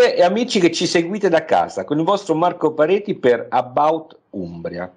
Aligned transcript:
Amiche 0.00 0.16
e 0.16 0.22
amici 0.22 0.60
che 0.60 0.72
ci 0.72 0.86
seguite 0.86 1.28
da 1.28 1.44
casa, 1.44 1.84
con 1.84 1.98
il 1.98 2.06
vostro 2.06 2.34
Marco 2.34 2.72
Pareti 2.72 3.14
per 3.14 3.48
About 3.50 4.16
Umbria. 4.30 4.90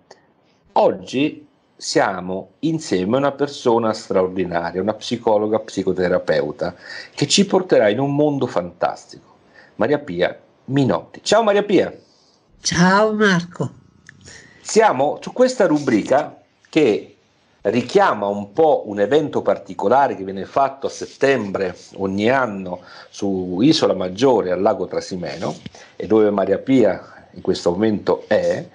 Oggi 0.74 1.46
siamo 1.76 2.52
insieme 2.60 3.16
a 3.16 3.20
una 3.20 3.32
persona 3.34 3.92
straordinaria, 3.92 4.82
una 4.82 4.94
psicologa 4.94 5.60
psicoterapeuta, 5.60 6.74
che 7.14 7.28
ci 7.28 7.46
porterà 7.46 7.90
in 7.90 8.00
un 8.00 8.16
mondo 8.16 8.48
fantastico. 8.48 9.36
Maria 9.76 10.00
Pia 10.00 10.40
Minotti. 10.66 11.20
Ciao 11.22 11.44
Maria 11.44 11.64
Pia. 11.64 11.94
Ciao 12.62 13.14
Marco. 13.14 13.74
Siamo 14.62 15.18
su 15.22 15.34
questa 15.34 15.68
rubrica 15.68 16.42
che 16.70 17.13
richiama 17.64 18.28
un 18.28 18.52
po' 18.52 18.84
un 18.88 19.00
evento 19.00 19.42
particolare 19.42 20.16
che 20.16 20.24
viene 20.24 20.46
fatto 20.46 20.88
a 20.88 20.90
settembre 20.90 21.76
ogni 21.96 22.30
anno 22.30 22.82
su 23.10 23.60
Isola 23.62 23.94
Maggiore 23.94 24.52
al 24.52 24.62
lago 24.62 24.88
Trasimeno 24.88 25.56
e 25.96 26.08
dove 26.08 26.30
Maria 26.30 26.58
Pia 26.58 27.28
in 27.32 27.42
questo 27.42 27.72
momento 27.72 28.26
è, 28.28 28.66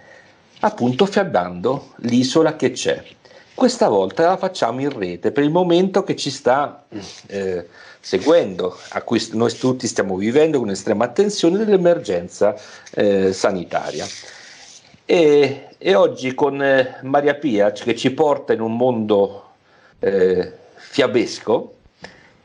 appunto 0.60 1.06
fiabbando 1.06 1.92
l'isola 1.98 2.56
che 2.56 2.72
c'è. 2.72 3.04
Questa 3.54 3.88
volta 3.88 4.26
la 4.26 4.36
facciamo 4.36 4.80
in 4.80 4.96
rete 4.96 5.32
per 5.32 5.42
il 5.42 5.50
momento 5.50 6.04
che 6.04 6.14
ci 6.14 6.30
sta 6.30 6.84
eh, 7.26 7.66
seguendo, 8.00 8.78
a 8.90 9.02
cui 9.02 9.24
noi 9.32 9.52
tutti 9.52 9.86
stiamo 9.86 10.16
vivendo 10.16 10.60
con 10.60 10.70
estrema 10.70 11.04
attenzione 11.04 11.58
dell'emergenza 11.58 12.54
eh, 12.92 13.32
sanitaria. 13.32 14.06
E, 15.04 15.67
e 15.80 15.94
oggi 15.94 16.34
con 16.34 16.60
eh, 16.60 16.98
Maria 17.02 17.34
Pia 17.34 17.70
che 17.70 17.94
ci 17.94 18.10
porta 18.10 18.52
in 18.52 18.60
un 18.60 18.76
mondo 18.76 19.44
eh, 20.00 20.52
fiabesco 20.74 21.74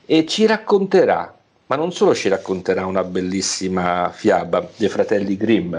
e 0.06 0.26
ci 0.28 0.46
racconterà, 0.46 1.36
ma 1.66 1.76
non 1.76 1.92
solo 1.92 2.14
ci 2.14 2.30
racconterà 2.30 2.86
una 2.86 3.04
bellissima 3.04 4.12
fiaba 4.14 4.68
dei 4.76 4.88
fratelli 4.88 5.36
Grimm, 5.36 5.76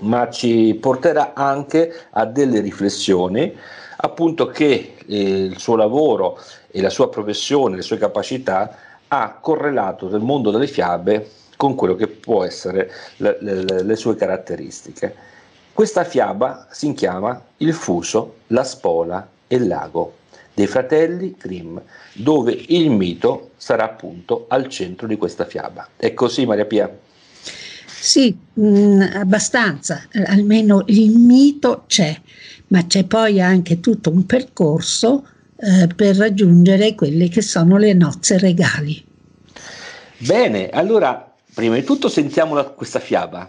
ma 0.00 0.30
ci 0.30 0.76
porterà 0.80 1.34
anche 1.34 2.06
a 2.10 2.24
delle 2.24 2.60
riflessioni 2.60 3.54
appunto 3.96 4.46
che 4.46 4.94
eh, 5.06 5.18
il 5.18 5.58
suo 5.58 5.76
lavoro 5.76 6.38
e 6.70 6.80
la 6.80 6.90
sua 6.90 7.10
professione, 7.10 7.76
le 7.76 7.82
sue 7.82 7.98
capacità 7.98 8.74
ha 9.08 9.36
correlato 9.38 10.08
nel 10.08 10.20
mondo 10.20 10.50
delle 10.50 10.66
fiabe 10.66 11.30
con 11.58 11.74
quello 11.74 11.94
che 11.94 12.06
può 12.06 12.42
essere 12.44 12.90
le, 13.16 13.36
le, 13.40 13.82
le 13.82 13.96
sue 13.96 14.14
caratteristiche. 14.14 15.36
Questa 15.78 16.02
fiaba 16.02 16.66
si 16.72 16.92
chiama 16.92 17.40
Il 17.58 17.72
fuso, 17.72 18.38
la 18.48 18.64
spola 18.64 19.28
e 19.46 19.54
il 19.54 19.68
lago 19.68 20.16
dei 20.52 20.66
fratelli 20.66 21.36
Grimm, 21.38 21.78
dove 22.14 22.50
il 22.50 22.90
mito 22.90 23.50
sarà 23.58 23.84
appunto 23.84 24.46
al 24.48 24.66
centro 24.66 25.06
di 25.06 25.16
questa 25.16 25.44
fiaba. 25.44 25.90
È 25.94 26.14
così 26.14 26.46
Maria 26.46 26.64
Pia? 26.64 26.92
Sì, 27.86 28.36
mh, 28.54 28.66
mm, 28.66 29.00
abbastanza, 29.18 30.02
almeno 30.26 30.82
il 30.86 31.16
mito 31.16 31.84
c'è, 31.86 32.12
ma 32.66 32.84
c'è 32.84 33.04
poi 33.04 33.40
anche 33.40 33.78
tutto 33.78 34.10
un 34.10 34.26
percorso 34.26 35.28
eh, 35.60 35.86
per 35.94 36.16
raggiungere 36.16 36.96
quelle 36.96 37.28
che 37.28 37.40
sono 37.40 37.76
le 37.76 37.92
nozze 37.92 38.36
regali. 38.36 39.00
Bene, 40.16 40.70
allora 40.70 41.32
prima 41.54 41.76
di 41.76 41.84
tutto 41.84 42.08
sentiamo 42.08 42.56
la, 42.56 42.64
questa 42.64 42.98
fiaba. 42.98 43.48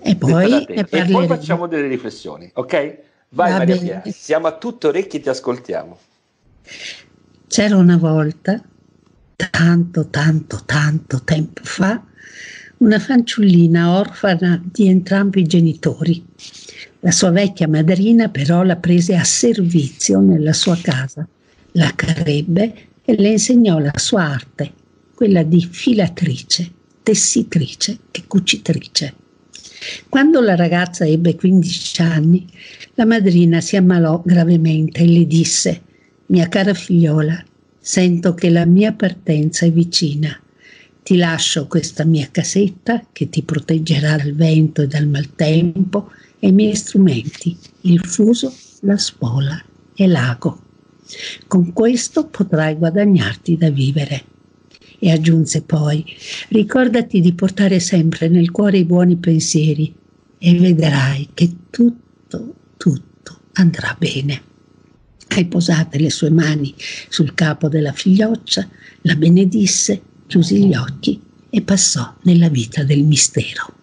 E 0.00 0.16
poi, 0.16 0.64
e 0.64 0.84
poi 0.84 1.26
facciamo 1.26 1.66
delle 1.66 1.88
riflessioni, 1.88 2.50
ok? 2.54 2.98
Vai 3.30 3.50
Va 3.50 3.58
Maria 3.58 4.00
Pia, 4.00 4.02
siamo 4.12 4.46
a 4.46 4.56
tutte 4.56 4.88
orecchie 4.88 5.18
e 5.18 5.22
ti 5.22 5.28
ascoltiamo. 5.28 5.98
C'era 7.46 7.76
una 7.76 7.96
volta, 7.96 8.62
tanto, 9.50 10.08
tanto, 10.08 10.62
tanto 10.64 11.22
tempo 11.24 11.62
fa, 11.64 12.02
una 12.78 12.98
fanciullina 12.98 13.98
orfana 13.98 14.62
di 14.62 14.88
entrambi 14.88 15.40
i 15.42 15.46
genitori. 15.46 16.24
La 17.00 17.10
sua 17.10 17.30
vecchia 17.30 17.68
madrina 17.68 18.28
però 18.28 18.62
la 18.62 18.76
prese 18.76 19.16
a 19.16 19.24
servizio 19.24 20.20
nella 20.20 20.52
sua 20.52 20.78
casa, 20.80 21.26
la 21.72 21.92
crebbe 21.94 22.88
e 23.04 23.16
le 23.16 23.30
insegnò 23.30 23.78
la 23.78 23.92
sua 23.96 24.22
arte, 24.22 24.72
quella 25.14 25.42
di 25.42 25.64
filatrice, 25.64 26.70
tessitrice 27.02 27.98
e 28.10 28.26
cucitrice. 28.26 29.14
Quando 30.08 30.40
la 30.40 30.54
ragazza 30.54 31.06
ebbe 31.06 31.34
15 31.34 32.02
anni, 32.02 32.46
la 32.94 33.04
madrina 33.04 33.60
si 33.60 33.76
ammalò 33.76 34.22
gravemente 34.24 35.00
e 35.00 35.06
le 35.06 35.26
disse, 35.26 35.82
mia 36.26 36.48
cara 36.48 36.74
figliola, 36.74 37.42
sento 37.78 38.34
che 38.34 38.50
la 38.50 38.64
mia 38.64 38.92
partenza 38.92 39.66
è 39.66 39.72
vicina. 39.72 40.38
Ti 41.02 41.16
lascio 41.16 41.66
questa 41.66 42.04
mia 42.04 42.28
casetta 42.30 43.04
che 43.10 43.28
ti 43.28 43.42
proteggerà 43.42 44.16
dal 44.16 44.34
vento 44.34 44.82
e 44.82 44.86
dal 44.86 45.08
maltempo 45.08 46.10
e 46.38 46.48
i 46.48 46.52
miei 46.52 46.76
strumenti, 46.76 47.56
il 47.82 48.00
fuso, 48.00 48.54
la 48.82 48.96
spola 48.96 49.60
e 49.94 50.06
l'ago. 50.06 50.60
Con 51.48 51.72
questo 51.72 52.26
potrai 52.26 52.76
guadagnarti 52.76 53.56
da 53.56 53.70
vivere. 53.70 54.24
E 55.04 55.10
aggiunse 55.10 55.62
poi, 55.62 56.04
ricordati 56.50 57.20
di 57.20 57.32
portare 57.32 57.80
sempre 57.80 58.28
nel 58.28 58.52
cuore 58.52 58.78
i 58.78 58.84
buoni 58.84 59.16
pensieri 59.16 59.92
e 60.38 60.54
vedrai 60.56 61.30
che 61.34 61.50
tutto, 61.70 62.54
tutto 62.76 63.40
andrà 63.54 63.96
bene. 63.98 64.42
E 65.26 65.44
posate 65.46 65.98
le 65.98 66.08
sue 66.08 66.30
mani 66.30 66.72
sul 67.08 67.34
capo 67.34 67.66
della 67.68 67.90
figlioccia, 67.90 68.68
la 69.00 69.16
benedisse, 69.16 70.00
chiuse 70.28 70.56
gli 70.56 70.72
occhi 70.72 71.20
e 71.50 71.62
passò 71.62 72.14
nella 72.22 72.48
vita 72.48 72.84
del 72.84 73.02
mistero. 73.02 73.74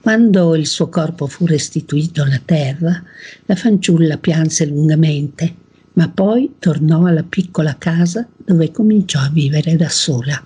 Quando 0.00 0.54
il 0.54 0.66
suo 0.66 0.88
corpo 0.88 1.26
fu 1.26 1.44
restituito 1.44 2.22
alla 2.22 2.40
terra, 2.42 3.04
la 3.44 3.56
fanciulla 3.56 4.16
pianse 4.16 4.64
lungamente 4.64 5.60
ma 5.94 6.08
poi 6.08 6.54
tornò 6.58 7.04
alla 7.06 7.22
piccola 7.22 7.76
casa 7.76 8.26
dove 8.36 8.70
cominciò 8.70 9.20
a 9.20 9.30
vivere 9.30 9.76
da 9.76 9.88
sola. 9.88 10.42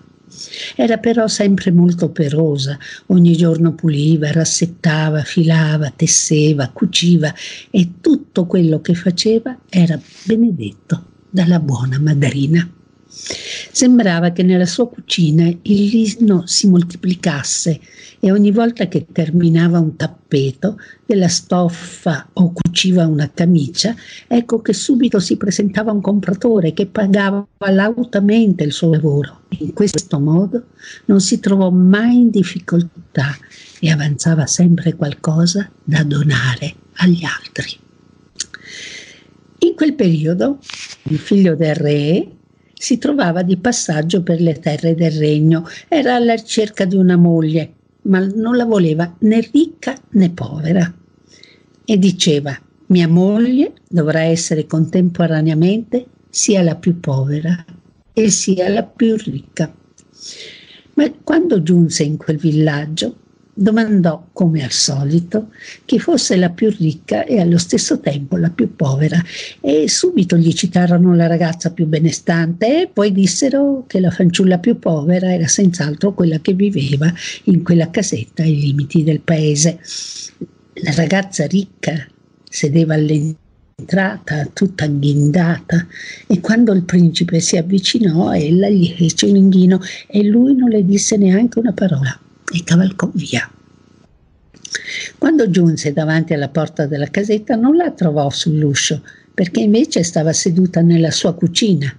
Era 0.75 0.99
però 0.99 1.29
sempre 1.29 1.71
molto 1.71 2.07
operosa, 2.07 2.79
ogni 3.07 3.37
giorno 3.37 3.75
puliva, 3.75 4.31
rassettava, 4.33 5.23
filava, 5.23 5.91
tesseva, 5.95 6.69
cuciva 6.69 7.33
e 7.71 7.93
tutto 8.01 8.45
quello 8.47 8.81
che 8.81 8.95
faceva 8.95 9.57
era 9.69 9.99
benedetto 10.25 11.05
dalla 11.31 11.61
buona 11.61 11.99
madrina. 11.99 12.69
Sembrava 13.09 14.31
che 14.31 14.43
nella 14.43 14.67
sua 14.67 14.89
cucina 14.89 15.47
il 15.47 15.59
lino 15.63 16.47
si 16.47 16.67
moltiplicasse 16.67 17.81
e 18.19 18.33
ogni 18.33 18.51
volta 18.51 18.89
che 18.89 19.07
terminava 19.13 19.79
un 19.79 19.95
tappeto 19.95 20.79
della 21.05 21.29
stoffa 21.29 22.31
o 22.33 22.53
cuciva 22.53 23.07
una 23.07 23.31
camicia, 23.33 23.95
ecco 24.27 24.61
che 24.61 24.73
subito 24.73 25.21
si 25.21 25.37
presentava 25.37 25.93
un 25.93 26.01
compratore 26.01 26.73
che 26.73 26.87
pagava 26.87 27.47
lautamente 27.59 28.65
il 28.65 28.73
suo 28.73 28.91
lavoro. 28.91 29.43
In 29.59 29.73
questo 29.73 30.19
modo 30.19 30.65
non 31.07 31.21
si 31.21 31.39
trovò 31.39 31.71
mai 31.71 32.17
in 32.17 32.31
difficoltà 32.31 33.37
e 33.79 33.91
avanzava 33.91 34.47
sempre 34.47 34.95
qualcosa 34.95 35.71
da 35.85 36.03
donare 36.03 36.75
agli 36.95 37.25
altri. 37.25 37.79
In 39.59 39.75
quel 39.75 39.95
periodo 39.95 40.59
il 41.05 41.19
figlio 41.19 41.55
del 41.55 41.75
re 41.75 42.36
si 42.79 42.99
trovava 42.99 43.43
di 43.43 43.57
passaggio 43.57 44.23
per 44.23 44.41
le 44.41 44.59
terre 44.59 44.95
del 44.95 45.13
regno, 45.13 45.67
era 45.89 46.15
alla 46.15 46.35
ricerca 46.35 46.85
di 46.85 46.97
una 46.97 47.17
moglie, 47.17 47.73
ma 48.03 48.19
non 48.19 48.57
la 48.57 48.65
voleva 48.65 49.17
né 49.21 49.41
ricca 49.53 49.95
né 50.11 50.31
povera. 50.31 50.93
E 51.85 51.99
diceva, 51.99 52.59
mia 52.89 53.09
moglie 53.09 53.73
dovrà 53.89 54.21
essere 54.21 54.67
contemporaneamente 54.67 56.07
sia 56.29 56.63
la 56.63 56.77
più 56.77 57.01
povera 57.01 57.65
e 58.13 58.31
sia 58.31 58.69
la 58.69 58.83
più 58.85 59.17
ricca. 59.17 59.75
Ma 60.95 61.11
quando 61.23 61.63
giunse 61.63 62.03
in 62.03 62.17
quel 62.17 62.37
villaggio, 62.37 63.17
domandò, 63.59 64.29
come 64.35 64.63
al 64.63 64.71
solito, 64.71 65.49
chi 65.87 65.99
fosse 65.99 66.37
la 66.37 66.51
più 66.51 66.69
ricca 66.79 67.25
e 67.25 67.41
allo 67.41 67.57
stesso 67.57 68.01
tempo 68.01 68.37
la 68.37 68.51
più 68.51 68.77
povera 68.77 69.19
e 69.63 69.89
subito 69.89 70.37
gli 70.37 70.53
citarono 70.53 71.15
la 71.15 71.27
ragazza 71.27 71.73
più 71.73 71.87
benestante 71.87 72.83
e 72.83 72.91
poi 72.93 73.13
dissero 73.13 73.85
che 73.87 73.99
la 73.99 74.11
fanciulla 74.11 74.59
più 74.59 74.79
povera 74.79 75.33
era 75.33 75.47
senz'altro 75.47 76.13
quella 76.13 76.39
che 76.41 76.53
viveva 76.53 77.11
in 77.45 77.63
quella 77.63 77.91
casetta 77.91 78.43
ai 78.43 78.61
limiti 78.61 79.03
del 79.03 79.21
paese. 79.21 79.79
La 80.83 80.93
ragazza 80.95 81.47
ricca 81.47 82.07
sedeva 82.47 82.93
all'entrata 82.93 84.51
tutta 84.53 84.85
agghindata 84.85 85.87
e 86.27 86.41
quando 86.41 86.75
il 86.75 86.83
principe 86.83 87.41
si 87.41 87.57
avvicinò 87.57 88.35
ella 88.35 88.69
gli 88.69 88.93
fece 88.95 89.25
un 89.25 89.37
inghino 89.37 89.81
e 90.09 90.23
lui 90.25 90.55
non 90.55 90.69
le 90.69 90.85
disse 90.85 91.17
neanche 91.17 91.59
una 91.59 91.73
parola 91.73 92.21
e 92.53 92.65
cavalcò 92.65 93.11
via. 93.15 93.51
Quando 95.19 95.51
giunse 95.51 95.93
davanti 95.93 96.35
alla 96.35 96.49
porta 96.49 96.87
della 96.87 97.09
casetta 97.09 97.57
non 97.57 97.77
la 97.77 97.91
trovò 97.91 98.29
sull'uscio, 98.31 99.03
perché 99.35 99.61
invece 99.61 100.03
stava 100.03 100.33
seduta 100.33 100.81
nella 100.81 101.11
sua 101.11 101.35
cucina 101.35 101.95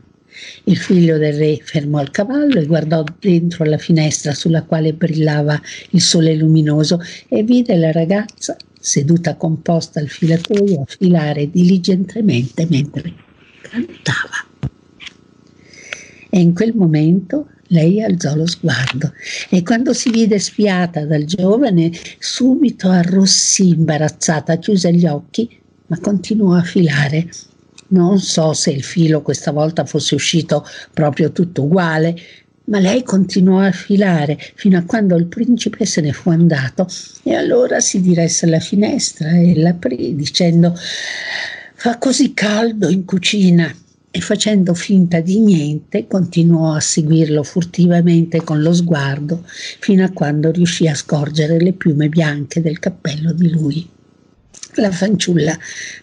Il 0.65 0.77
figlio 0.77 1.17
del 1.17 1.33
re 1.33 1.59
fermò 1.63 2.01
il 2.01 2.11
cavallo 2.11 2.59
e 2.59 2.65
guardò 2.65 3.03
dentro 3.19 3.63
la 3.63 3.77
finestra 3.77 4.33
sulla 4.33 4.63
quale 4.63 4.93
brillava 4.93 5.59
il 5.91 6.01
sole 6.01 6.35
luminoso 6.35 6.99
e 7.27 7.43
vide 7.43 7.75
la 7.75 7.91
ragazza 7.91 8.55
seduta 8.79 9.35
composta 9.35 9.99
al 9.99 10.07
filatoio 10.07 10.81
a 10.81 10.85
filare 10.85 11.49
diligentemente 11.49 12.65
mentre 12.69 13.13
cantava. 13.61 14.45
E 16.29 16.39
in 16.39 16.53
quel 16.53 16.75
momento 16.75 17.49
lei 17.67 18.01
alzò 18.01 18.35
lo 18.35 18.47
sguardo 18.47 19.13
e 19.49 19.63
quando 19.63 19.93
si 19.93 20.09
vide 20.09 20.39
spiata 20.39 21.05
dal 21.05 21.25
giovane, 21.25 21.91
subito 22.19 22.89
arrossì 22.89 23.69
imbarazzata, 23.69 24.57
chiuse 24.57 24.93
gli 24.93 25.05
occhi, 25.05 25.49
ma 25.87 25.99
continuò 25.99 26.55
a 26.55 26.63
filare. 26.63 27.29
Non 27.89 28.19
so 28.19 28.53
se 28.53 28.71
il 28.71 28.83
filo 28.83 29.21
questa 29.21 29.51
volta 29.51 29.85
fosse 29.85 30.15
uscito 30.15 30.65
proprio 30.93 31.31
tutto 31.31 31.63
uguale, 31.63 32.15
ma 32.65 32.79
lei 32.79 33.03
continuò 33.03 33.61
a 33.61 33.71
filare 33.71 34.37
fino 34.55 34.77
a 34.77 34.83
quando 34.83 35.15
il 35.15 35.27
principe 35.27 35.85
se 35.85 36.01
ne 36.01 36.11
fu 36.11 36.29
andato 36.29 36.85
e 37.23 37.33
allora 37.33 37.79
si 37.79 38.01
diresse 38.01 38.45
alla 38.45 38.59
finestra 38.59 39.31
e 39.31 39.57
l'aprì 39.57 40.15
dicendo 40.15 40.75
fa 41.75 41.97
così 41.97 42.33
caldo 42.33 42.89
in 42.89 43.05
cucina 43.05 43.73
e 44.17 44.21
facendo 44.21 44.73
finta 44.73 45.19
di 45.19 45.39
niente 45.39 46.07
continuò 46.07 46.73
a 46.73 46.79
seguirlo 46.79 47.43
furtivamente 47.43 48.43
con 48.43 48.63
lo 48.63 48.73
sguardo 48.73 49.43
fino 49.45 50.03
a 50.03 50.09
quando 50.09 50.49
riuscì 50.49 50.87
a 50.87 50.95
scorgere 50.95 51.59
le 51.59 51.73
piume 51.73 52.09
bianche 52.09 52.59
del 52.59 52.79
cappello 52.79 53.31
di 53.31 53.51
lui. 53.51 53.87
La 54.77 54.89
fanciulla 54.89 55.55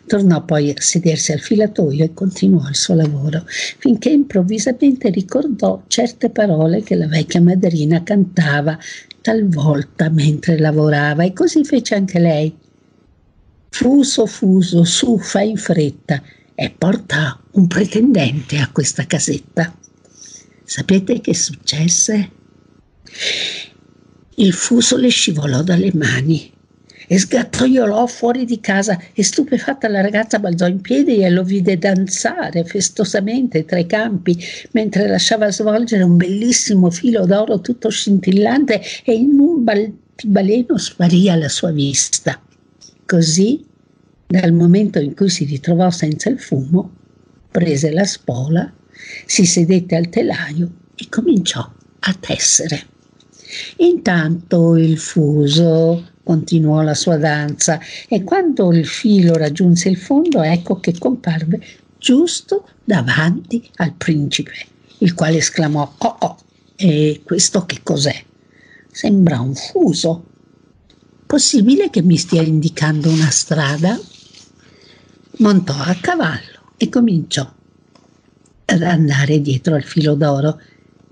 tornò 0.06 0.44
poi 0.44 0.70
a 0.70 0.74
sedersi 0.76 1.32
al 1.32 1.40
filatoio 1.40 2.04
e 2.04 2.14
continuò 2.14 2.68
il 2.68 2.76
suo 2.76 2.94
lavoro, 2.94 3.46
finché 3.48 4.10
improvvisamente 4.10 5.10
ricordò 5.10 5.82
certe 5.88 6.30
parole 6.30 6.84
che 6.84 6.94
la 6.94 7.08
vecchia 7.08 7.40
madrina 7.40 8.04
cantava 8.04 8.78
talvolta 9.22 10.08
mentre 10.08 10.56
lavorava 10.56 11.24
e 11.24 11.32
così 11.32 11.64
fece 11.64 11.96
anche 11.96 12.20
lei. 12.20 12.56
Fuso, 13.70 14.26
fuso, 14.26 14.84
su, 14.84 15.18
fai 15.18 15.50
in 15.50 15.56
fretta, 15.56 16.22
e 16.54 16.70
porta 16.70 17.40
un 17.52 17.66
pretendente 17.66 18.58
a 18.58 18.70
questa 18.70 19.06
casetta. 19.06 19.76
Sapete 20.64 21.20
che 21.20 21.34
successe? 21.34 22.30
Il 24.36 24.52
fuso 24.52 24.96
le 24.96 25.08
scivolò 25.08 25.62
dalle 25.62 25.90
mani 25.94 26.52
e 27.06 27.18
sgattoiolò 27.18 28.06
fuori 28.06 28.44
di 28.44 28.60
casa 28.60 28.98
e 29.12 29.22
stupefatta 29.22 29.88
la 29.88 30.00
ragazza 30.00 30.38
balzò 30.38 30.66
in 30.66 30.80
piedi 30.80 31.22
e 31.22 31.30
lo 31.30 31.42
vide 31.42 31.78
danzare 31.78 32.64
festosamente 32.64 33.64
tra 33.64 33.78
i 33.78 33.86
campi 33.86 34.36
mentre 34.72 35.06
lasciava 35.06 35.50
svolgere 35.50 36.02
un 36.02 36.16
bellissimo 36.16 36.90
filo 36.90 37.26
d'oro 37.26 37.60
tutto 37.60 37.90
scintillante 37.90 38.80
e 39.04 39.12
in 39.12 39.38
un 39.38 39.64
baleno 40.24 40.78
sparì 40.78 41.28
alla 41.28 41.48
sua 41.48 41.70
vista. 41.72 42.40
Così 43.04 43.64
dal 44.40 44.52
momento 44.52 44.98
in 44.98 45.14
cui 45.14 45.30
si 45.30 45.44
ritrovò 45.44 45.90
senza 45.90 46.28
il 46.28 46.40
fumo, 46.40 46.90
prese 47.50 47.92
la 47.92 48.04
spola, 48.04 48.72
si 49.26 49.46
sedette 49.46 49.94
al 49.94 50.08
telaio 50.08 50.70
e 50.96 51.08
cominciò 51.08 51.60
a 51.60 52.16
tessere. 52.18 52.86
Intanto 53.76 54.76
il 54.76 54.98
fuso 54.98 56.10
continuò 56.24 56.82
la 56.82 56.94
sua 56.94 57.16
danza 57.16 57.78
e 58.08 58.24
quando 58.24 58.72
il 58.72 58.86
filo 58.86 59.34
raggiunse 59.34 59.88
il 59.88 59.96
fondo 59.96 60.42
ecco 60.42 60.80
che 60.80 60.98
comparve 60.98 61.60
giusto 61.98 62.66
davanti 62.82 63.70
al 63.76 63.92
principe, 63.92 64.52
il 64.98 65.14
quale 65.14 65.36
esclamò 65.36 65.94
Oh 65.98 66.16
oh, 66.18 66.36
e 66.74 67.20
questo 67.22 67.66
che 67.66 67.80
cos'è? 67.84 68.20
Sembra 68.90 69.38
un 69.40 69.54
fuso. 69.54 70.24
Possibile 71.24 71.88
che 71.90 72.02
mi 72.02 72.16
stia 72.16 72.42
indicando 72.42 73.10
una 73.10 73.30
strada? 73.30 73.98
Montò 75.44 75.74
a 75.74 75.94
cavallo 76.00 76.72
e 76.78 76.88
cominciò 76.88 77.46
ad 78.64 78.82
andare 78.82 79.42
dietro 79.42 79.74
al 79.74 79.82
filo 79.82 80.14
d'oro. 80.14 80.58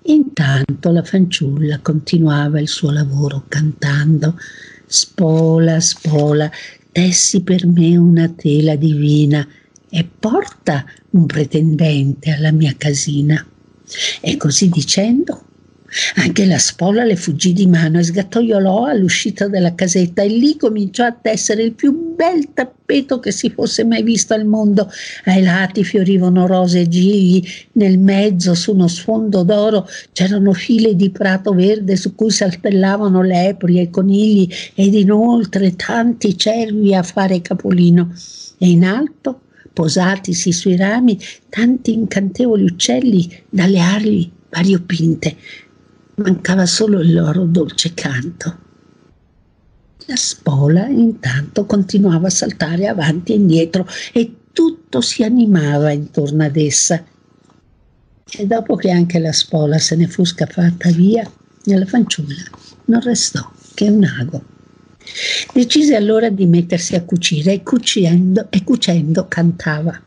Intanto 0.05 0.91
la 0.91 1.05
fanciulla 1.05 1.81
continuava 1.81 2.59
il 2.59 2.67
suo 2.67 2.91
lavoro 2.91 3.45
cantando 3.47 4.39
Spola, 4.87 5.81
spola, 5.81 6.51
tessi 6.91 7.43
per 7.43 7.67
me 7.67 7.95
una 7.99 8.29
tela 8.31 8.75
divina 8.75 9.47
e 9.91 10.05
porta 10.19 10.87
un 11.11 11.27
pretendente 11.27 12.31
alla 12.31 12.53
mia 12.53 12.75
casina. 12.77 13.47
E 14.21 14.37
così 14.39 14.71
dicendo 14.71 15.42
anche 16.17 16.47
la 16.47 16.59
spola 16.59 17.05
le 17.05 17.17
fuggì 17.17 17.53
di 17.53 17.67
mano 17.67 17.99
e 17.99 18.03
sgattoiolò 18.03 18.87
all'uscita 18.87 19.49
della 19.49 19.75
casetta 19.75 20.23
e 20.23 20.29
lì 20.29 20.57
cominciò 20.57 21.05
a 21.05 21.13
tessere 21.13 21.63
il 21.63 21.73
più 21.73 22.15
bel 22.15 22.53
tappeto 22.55 23.21
che 23.21 23.31
si 23.31 23.51
fosse 23.51 23.85
mai 23.85 24.03
visto 24.03 24.33
al 24.33 24.47
mondo. 24.47 24.91
Ai 25.27 25.43
lati 25.43 25.85
fiorivano 25.85 26.47
rose 26.47 26.81
e 26.81 26.89
gigli, 26.89 27.47
nel 27.73 27.99
mezzo, 27.99 28.55
su 28.55 28.73
uno 28.73 28.89
sfondo 28.89 29.43
d'oro, 29.43 29.87
c'erano 30.13 30.53
file 30.53 30.97
di 30.97 31.11
prato 31.11 31.53
verde 31.53 31.97
su 31.97 32.15
cui 32.15 32.31
saltellavano 32.31 33.23
lepri 33.23 33.79
e 33.81 33.91
conigli 33.91 34.49
ed 34.75 34.95
inoltre 34.95 35.77
tanti 35.77 36.39
cervi 36.39 36.95
a 36.95 37.03
fare 37.03 37.43
capolino. 37.43 38.15
E 38.59 38.69
in 38.69 38.85
alto, 38.85 39.41
posatisi 39.73 40.53
sui 40.53 40.77
rami, 40.77 41.19
tanti 41.51 41.93
incantevoli 41.93 42.65
uccelli 42.65 43.43
dalle 43.51 43.81
ali 43.81 44.31
variopinte 44.49 45.37
mancava 46.17 46.67
solo 46.67 47.01
il 47.01 47.13
loro 47.13 47.45
dolce 47.45 47.95
canto. 47.95 48.59
La 50.07 50.17
spola 50.17 50.87
intanto 50.87 51.65
continuava 51.65 52.27
a 52.27 52.31
saltare 52.31 52.89
avanti 52.89 53.33
e 53.33 53.37
indietro 53.37 53.87
e 54.13 54.35
tutto 54.53 55.01
si 55.01 55.23
animava 55.23 55.93
intorno 55.93 56.45
ad 56.45 56.57
essa. 56.57 57.03
E 58.35 58.47
dopo 58.47 58.77
che 58.77 58.91
anche 58.91 59.19
la 59.19 59.33
spola 59.33 59.79
se 59.79 59.95
ne 59.97 60.09
fu 60.09 60.25
scappata 60.25 60.91
via, 60.91 61.31
alla 61.67 61.87
fanciulla 61.87 62.43
non 62.87 63.01
restò 63.01 63.51
che 63.75 63.89
un 63.89 64.05
ago. 64.05 64.45
Decise 65.53 65.97
allora 65.97 66.31
di 66.31 66.47
mettersi 66.47 66.95
a 66.95 67.03
cucire 67.05 67.53
e 67.53 67.63
cucendo, 67.63 68.47
e 68.51 68.65
cucendo 68.65 69.27
cantava. 69.29 70.01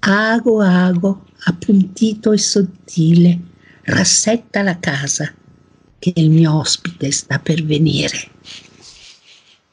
Ago, 0.00 0.60
ago, 0.60 1.24
appuntito 1.44 2.32
e 2.32 2.38
sottile, 2.38 3.40
rassetta 3.88 4.62
la 4.62 4.78
casa, 4.78 5.32
che 5.98 6.12
il 6.16 6.30
mio 6.30 6.58
ospite 6.58 7.10
sta 7.10 7.38
per 7.38 7.64
venire. 7.64 8.16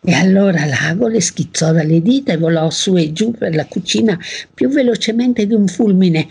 E 0.07 0.13
allora 0.13 0.65
l'ago 0.65 1.07
le 1.07 1.19
schizzò 1.19 1.72
dalle 1.72 2.01
dita 2.01 2.34
e 2.34 2.38
volò 2.38 2.69
su 2.69 2.95
e 2.95 3.12
giù 3.12 3.31
per 3.31 3.55
la 3.55 3.65
cucina 3.65 4.17
più 4.53 4.69
velocemente 4.69 5.48
di 5.48 5.53
un 5.53 5.67
fulmine. 5.67 6.27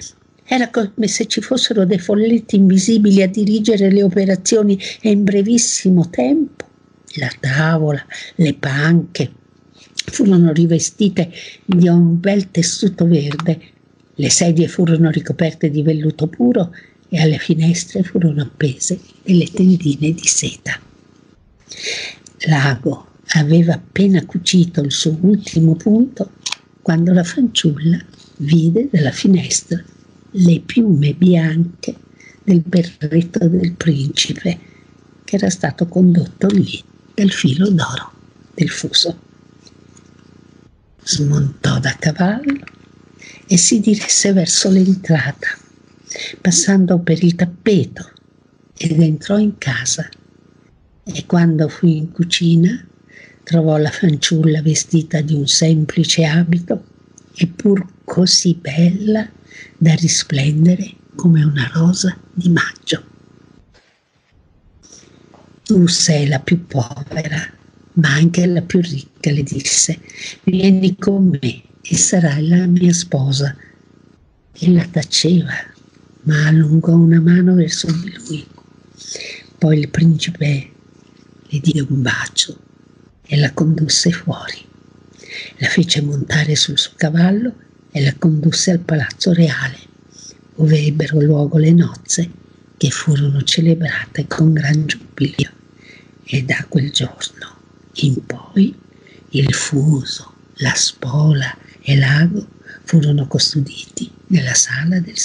Era 0.47 0.71
come 0.71 1.09
se 1.09 1.26
ci 1.26 1.41
fossero 1.41 1.85
dei 1.85 1.99
folletti 1.99 2.57
invisibili 2.57 3.23
a 3.23 3.29
dirigere 3.29 3.91
le 3.91 4.03
operazioni 4.03 4.79
e 5.00 5.11
in 5.11 5.25
brevissimo 5.25 6.09
tempo 6.09 6.69
la 7.17 7.31
tavola, 7.41 8.05
le 8.37 8.55
panche 8.55 9.33
furono 10.07 10.53
rivestite 10.53 11.31
di 11.64 11.88
un 11.88 12.21
bel 12.21 12.50
tessuto 12.50 13.07
verde, 13.07 13.61
le 14.14 14.31
sedie 14.31 14.69
furono 14.69 15.11
ricoperte 15.11 15.71
di 15.71 15.83
velluto 15.83 16.26
puro 16.29 16.71
e 17.14 17.21
alle 17.21 17.38
finestre 17.38 18.02
furono 18.02 18.42
appese 18.42 18.99
delle 19.23 19.47
tendine 19.47 20.12
di 20.12 20.26
seta. 20.26 20.80
L'ago 22.49 23.12
aveva 23.35 23.75
appena 23.75 24.26
cucito 24.26 24.80
il 24.80 24.90
suo 24.90 25.16
ultimo 25.21 25.76
punto 25.76 26.33
quando 26.83 27.12
la 27.12 27.23
fanciulla 27.23 28.04
vide 28.38 28.88
dalla 28.90 29.12
finestra 29.12 29.80
le 30.33 30.61
piume 30.66 31.14
bianche 31.14 31.94
del 32.42 32.62
berretto 32.66 33.47
del 33.47 33.75
principe 33.75 34.59
che 35.23 35.37
era 35.37 35.50
stato 35.50 35.87
condotto 35.87 36.49
lì 36.49 36.83
dal 37.14 37.30
filo 37.30 37.71
d'oro 37.71 38.11
del 38.54 38.68
fuso. 38.68 39.21
Smontò 41.04 41.78
da 41.78 41.94
cavallo 41.97 42.64
e 43.47 43.56
si 43.56 43.78
diresse 43.78 44.33
verso 44.33 44.68
l'entrata 44.68 45.62
passando 46.40 46.99
per 46.99 47.23
il 47.23 47.35
tappeto 47.35 48.11
ed 48.76 49.00
entrò 49.00 49.38
in 49.38 49.59
casa 49.59 50.09
e 51.04 51.26
quando 51.26 51.68
fu 51.68 51.87
in 51.87 52.11
cucina 52.12 52.87
trovò 53.42 53.76
la 53.76 53.90
fanciulla 53.90 54.62
vestita 54.62 55.21
di 55.21 55.35
un 55.35 55.47
semplice 55.47 56.25
abito 56.25 56.85
eppur 57.37 57.87
così 58.04 58.54
bella 58.54 59.28
da 59.76 59.94
risplendere 59.94 60.94
come 61.14 61.44
una 61.44 61.71
rosa 61.73 62.16
di 62.33 62.49
maggio. 62.49 63.12
Tu 65.64 65.87
sei 65.87 66.26
la 66.26 66.40
più 66.40 66.66
povera, 66.66 67.50
ma 67.94 68.12
anche 68.12 68.44
la 68.47 68.62
più 68.62 68.80
ricca, 68.80 69.30
le 69.30 69.42
disse. 69.42 69.99
Vieni 70.44 70.97
con 70.97 71.28
me 71.40 71.62
e 71.80 71.97
sarai 71.97 72.47
la 72.49 72.66
mia 72.66 72.92
sposa 72.92 73.56
e 74.52 74.71
la 74.71 74.85
taceva, 74.85 75.54
ma 76.25 76.47
allungò 76.47 76.93
una 76.95 77.21
mano 77.21 77.54
verso 77.54 77.90
di 77.90 78.12
lui. 78.12 78.47
Poi 79.59 79.78
il 79.78 79.88
principe 79.88 80.71
le 81.49 81.61
diede 81.61 81.87
un 81.88 82.02
bacio 82.02 82.59
e 83.26 83.37
la 83.37 83.52
condusse 83.52 84.11
fuori. 84.11 84.62
La 85.59 85.69
fece 85.69 86.02
montare 86.02 86.54
sul 86.57 86.78
suo 86.78 86.93
cavallo 86.97 87.54
e 87.90 88.02
la 88.02 88.14
condusse 88.19 88.71
al 88.71 88.81
palazzo 88.81 89.33
reale, 89.33 89.78
dove 90.57 90.78
ebbero 90.78 91.21
luogo 91.21 91.59
le 91.59 91.73
nozze 91.73 92.31
che 92.76 92.90
furono 92.90 93.43
celebrate 93.43 94.26
con 94.26 94.52
gran 94.52 94.87
giubilio. 94.87 95.50
E 96.25 96.43
da 96.43 96.64
quel 96.69 96.90
giorno 96.90 97.59
in 97.95 98.25
poi 98.25 98.75
il 99.31 99.52
fuso, 99.52 100.33
la 100.57 100.75
spola 100.75 101.57
e 101.81 101.97
l'ago 101.97 102.47
furono 102.85 103.26
custoditi 103.26 104.11
nella 104.28 104.54
sala 104.54 104.99
del 105.00 105.19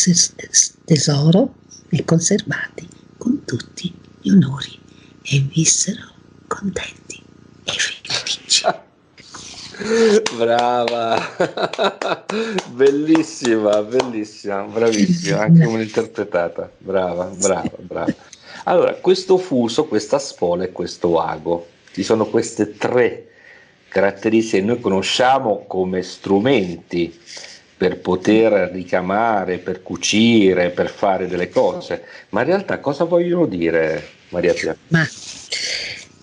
tesoro 0.90 1.54
e 1.90 2.04
conservati 2.04 2.88
con 3.16 3.46
tutti 3.46 3.94
gli 4.22 4.32
onori 4.32 4.76
e 5.22 5.46
vissero 5.48 6.02
contenti 6.48 7.22
e 7.64 7.72
felici. 7.74 8.66
Brava, 10.36 11.36
bellissima, 12.74 13.84
bellissima, 13.84 14.64
bravissima, 14.64 15.42
anche 15.42 15.64
come 15.64 15.84
interpretata, 15.84 16.72
brava, 16.80 17.26
brava, 17.26 17.72
brava. 17.78 18.16
Allora, 18.64 18.96
questo 18.96 19.38
fuso, 19.38 19.86
questa 19.86 20.18
spola 20.18 20.64
e 20.64 20.72
questo 20.72 21.20
ago, 21.20 21.68
ci 21.94 22.02
sono 22.02 22.26
queste 22.26 22.76
tre 22.78 23.28
caratteristiche 23.90 24.62
che 24.62 24.66
noi 24.66 24.80
conosciamo 24.80 25.66
come 25.68 26.02
strumenti 26.02 27.16
per 27.80 28.00
poter 28.00 28.72
ricamare, 28.74 29.58
per 29.60 29.82
cucire, 29.82 30.70
per 30.70 30.90
fare 30.90 31.28
delle 31.28 31.48
cose, 31.48 32.04
ma 32.32 32.42
in 32.42 32.48
realtà 32.48 32.80
cosa 32.82 33.06
vogliono 33.06 33.46
dire, 33.46 34.06
Maria 34.30 34.54
Pia? 34.54 34.76
Ma 34.90 35.08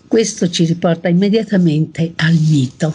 questo 0.07 0.51
ci 0.51 0.67
riporta 0.67 1.09
immediatamente 1.09 2.13
al 2.17 2.35
mito 2.35 2.95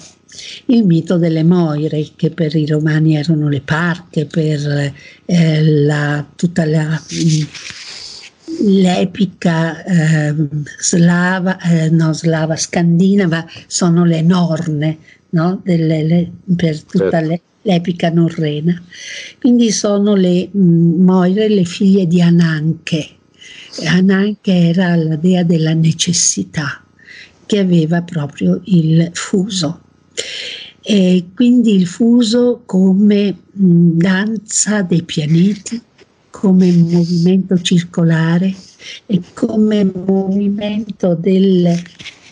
il 0.68 0.86
mito 0.86 1.18
delle 1.18 1.44
Moire, 1.44 2.08
che 2.16 2.30
per 2.30 2.56
i 2.56 2.68
romani 2.68 3.16
erano 3.16 3.50
le 3.50 3.62
parche, 3.62 4.28
per 4.28 4.94
eh, 5.26 5.64
la, 5.64 6.26
tutta 6.36 6.64
la, 6.66 7.02
l'epica 8.62 9.84
eh, 9.84 10.36
slava, 10.80 11.58
eh, 11.58 11.90
no, 11.90 12.14
slava, 12.14 12.56
scandinava, 12.56 13.44
sono 13.66 14.06
le 14.06 14.22
norne 14.22 14.98
no? 15.32 15.60
Delle, 15.64 16.04
le, 16.04 16.32
per 16.56 16.82
tutta 16.84 17.10
certo. 17.10 17.28
le, 17.28 17.42
l'epica 17.64 18.10
norrena. 18.10 18.82
Quindi 19.40 19.72
sono 19.72 20.16
le 20.16 20.50
mh, 20.52 20.60
mm, 20.60 21.04
Moire, 21.04 21.50
le 21.50 21.66
figlie 21.66 22.08
di 22.08 22.22
Ananche. 22.22 23.08
Ananche 23.86 24.52
era 24.52 24.96
la 24.96 25.16
dea 25.16 25.44
della 25.44 25.74
necessità 25.74 26.84
che 27.46 27.60
aveva 27.60 28.02
proprio 28.02 28.62
il 28.66 29.10
fuso 29.14 29.82
e 30.84 31.26
quindi 31.36 31.76
il 31.76 31.86
fuso 31.86 32.64
come 32.66 33.38
danza 33.52 34.82
dei 34.82 35.04
pianeti, 35.04 35.80
come 36.30 36.72
movimento 36.72 37.62
circolare 37.62 38.54
e 39.06 39.22
come 39.34 39.84
movimento 39.84 41.14
del 41.14 41.80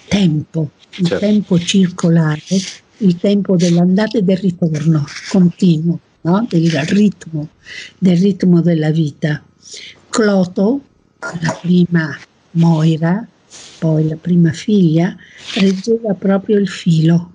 tempo, 0.07 0.71
il 0.95 1.05
certo. 1.05 1.25
tempo 1.25 1.59
circolare, 1.59 2.41
il 2.99 3.17
tempo 3.17 3.55
dell'andata 3.55 4.17
e 4.17 4.21
del 4.21 4.37
ritorno 4.37 5.05
continuo, 5.29 5.99
no? 6.21 6.45
del 6.49 6.71
ritmo, 6.71 7.49
del 7.97 8.17
ritmo 8.17 8.61
della 8.61 8.91
vita. 8.91 9.43
Cloto, 10.09 10.81
la 11.19 11.57
prima 11.61 12.17
Moira, 12.51 13.27
poi 13.77 14.07
la 14.07 14.15
prima 14.15 14.51
figlia, 14.51 15.15
reggeva 15.55 16.13
proprio 16.13 16.57
il 16.57 16.67
filo 16.67 17.31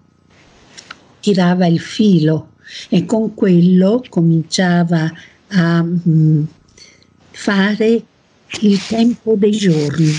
tirava 1.25 1.67
il 1.67 1.81
filo 1.81 2.51
e 2.91 3.07
con 3.07 3.33
quello 3.33 4.05
cominciava 4.11 5.11
a 5.49 5.83
mh, 5.83 6.03
mm, 6.07 6.45
fare 7.31 8.05
il 8.61 8.87
tempo 8.87 9.35
dei 9.35 9.53
giorni, 9.53 10.13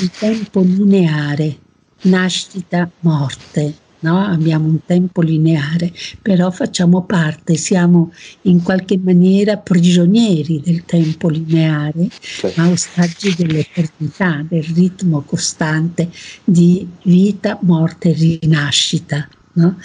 il 0.00 0.10
tempo 0.16 0.60
lineare, 0.60 1.58
nascita, 2.02 2.88
morte. 3.00 3.81
No? 4.02 4.24
Abbiamo 4.24 4.68
un 4.68 4.78
tempo 4.84 5.20
lineare, 5.20 5.92
però 6.20 6.50
facciamo 6.50 7.04
parte, 7.04 7.56
siamo 7.56 8.12
in 8.42 8.62
qualche 8.62 8.98
maniera 8.98 9.56
prigionieri 9.56 10.60
del 10.60 10.84
tempo 10.84 11.28
lineare, 11.28 12.08
sì. 12.20 12.52
ma 12.56 12.68
ostaggi 12.68 13.34
dell'eternità, 13.36 14.44
del 14.48 14.64
ritmo 14.64 15.22
costante 15.22 16.10
di 16.44 16.86
vita, 17.04 17.58
morte 17.62 18.10
e 18.10 18.38
rinascita. 18.40 19.28
No? 19.54 19.78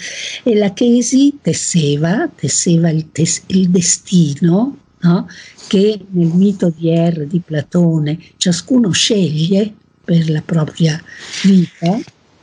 E 0.44 0.54
la 0.56 0.72
Chesi 0.72 1.38
tesseva, 1.42 2.28
tesseva 2.34 2.88
il, 2.88 3.12
tes- 3.12 3.42
il 3.48 3.68
destino 3.68 4.78
no? 5.00 5.28
che 5.66 6.00
nel 6.10 6.28
mito 6.28 6.72
di 6.74 6.88
Er 6.90 7.26
di 7.26 7.40
Platone 7.40 8.18
ciascuno 8.38 8.90
sceglie 8.90 9.74
per 10.04 10.30
la 10.30 10.40
propria 10.40 10.98
vita, 11.44 11.98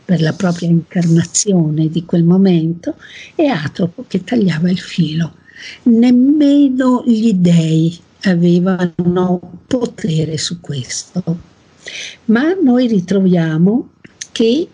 per 0.05 0.21
la 0.21 0.33
propria 0.33 0.69
incarnazione 0.69 1.89
di 1.89 2.05
quel 2.05 2.23
momento, 2.23 2.95
e 3.35 3.47
Atropo 3.47 4.05
che 4.07 4.23
tagliava 4.23 4.69
il 4.69 4.79
filo. 4.79 5.33
Nemmeno 5.83 7.03
gli 7.05 7.33
dei 7.33 7.97
avevano 8.23 9.63
potere 9.67 10.37
su 10.37 10.61
questo, 10.61 11.23
ma 12.25 12.53
noi 12.53 12.87
ritroviamo 12.87 13.89
che 14.31 14.69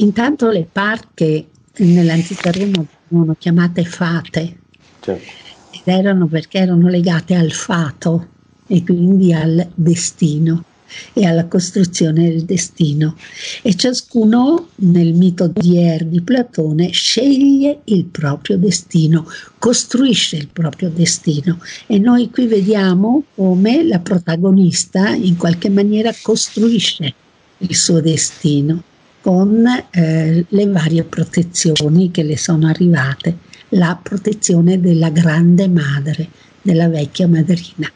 Intanto 0.00 0.48
le 0.48 0.66
parche 0.70 1.46
nell'antica 1.76 2.50
Roma 2.50 2.84
venivano 3.08 3.36
chiamate 3.38 3.84
fate 3.84 4.60
certo. 5.00 5.30
ed 5.70 5.82
erano 5.84 6.26
perché 6.26 6.58
erano 6.58 6.88
legate 6.88 7.34
al 7.34 7.52
fato 7.52 8.28
e 8.66 8.82
quindi 8.82 9.32
al 9.32 9.68
destino 9.74 10.64
e 11.12 11.26
alla 11.26 11.46
costruzione 11.46 12.28
del 12.28 12.44
destino. 12.44 13.16
E 13.62 13.74
ciascuno 13.74 14.68
nel 14.76 15.14
mito 15.14 15.48
di 15.48 15.78
Er 15.78 16.04
di 16.04 16.20
Platone 16.20 16.90
sceglie 16.90 17.80
il 17.84 18.04
proprio 18.06 18.56
destino, 18.56 19.26
costruisce 19.58 20.36
il 20.36 20.48
proprio 20.48 20.90
destino. 20.90 21.58
E 21.86 21.98
noi 21.98 22.30
qui 22.30 22.46
vediamo 22.46 23.24
come 23.34 23.84
la 23.84 23.98
protagonista 23.98 25.10
in 25.10 25.36
qualche 25.36 25.70
maniera 25.70 26.12
costruisce 26.22 27.14
il 27.58 27.76
suo 27.76 28.00
destino 28.00 28.82
con 29.20 29.66
eh, 29.90 30.44
le 30.48 30.66
varie 30.66 31.04
protezioni 31.04 32.10
che 32.10 32.22
le 32.22 32.38
sono 32.38 32.66
arrivate, 32.68 33.36
la 33.70 33.98
protezione 34.02 34.80
della 34.80 35.10
grande 35.10 35.68
madre, 35.68 36.28
della 36.62 36.88
vecchia 36.88 37.28
madrina. 37.28 37.90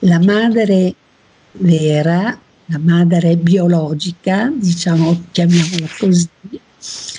La 0.00 0.18
madre 0.18 0.94
vera, 1.58 2.38
la 2.66 2.78
madre 2.78 3.36
biologica, 3.36 4.52
diciamo, 4.54 5.24
chiamiamola 5.30 5.86
così, 5.98 6.28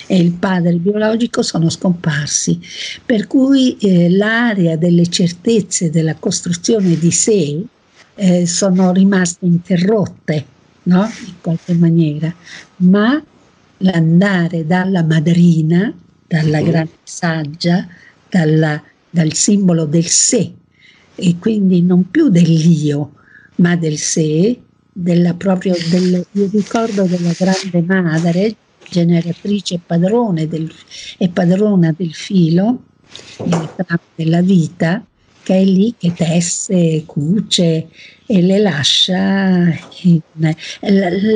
e 0.06 0.16
il 0.16 0.32
padre 0.32 0.74
biologico 0.76 1.42
sono 1.42 1.68
scomparsi, 1.68 2.58
per 3.04 3.26
cui 3.26 3.76
eh, 3.78 4.08
l'area 4.10 4.76
delle 4.76 5.06
certezze 5.08 5.90
della 5.90 6.14
costruzione 6.14 6.98
di 6.98 7.10
sé 7.10 7.62
eh, 8.14 8.46
sono 8.46 8.92
rimaste 8.92 9.44
interrotte, 9.44 10.46
no? 10.84 11.02
in 11.26 11.34
qualche 11.40 11.74
maniera, 11.74 12.32
ma 12.76 13.22
l'andare 13.78 14.66
dalla 14.66 15.02
madrina, 15.02 15.92
dalla 16.26 16.62
grande 16.62 16.98
saggia, 17.04 17.86
dalla, 18.28 18.82
dal 19.10 19.32
simbolo 19.34 19.84
del 19.84 20.06
sé, 20.06 20.52
e 21.14 21.36
quindi 21.38 21.82
non 21.82 22.10
più 22.10 22.28
dell'io, 22.28 23.12
ma 23.58 23.76
del 23.76 23.98
sé, 23.98 24.60
della 24.92 25.34
proprio, 25.34 25.74
del, 25.90 26.24
io 26.32 26.48
ricordo 26.52 27.06
della 27.06 27.32
grande 27.36 27.82
madre, 27.82 28.58
generatrice 28.88 29.74
e, 29.76 29.82
padrone 29.84 30.46
del, 30.46 30.70
e 31.18 31.30
padrona 31.30 31.92
del 31.92 32.14
filo, 32.14 32.86
della 34.14 34.42
vita, 34.42 35.07
che 35.48 35.54
è 35.54 35.64
lì 35.64 35.94
che 35.96 36.12
tesse, 36.12 37.04
cuce 37.06 37.88
e 38.26 38.42
le 38.42 38.58
lascia, 38.58 39.64
in, 40.02 40.20
la, 40.34 40.54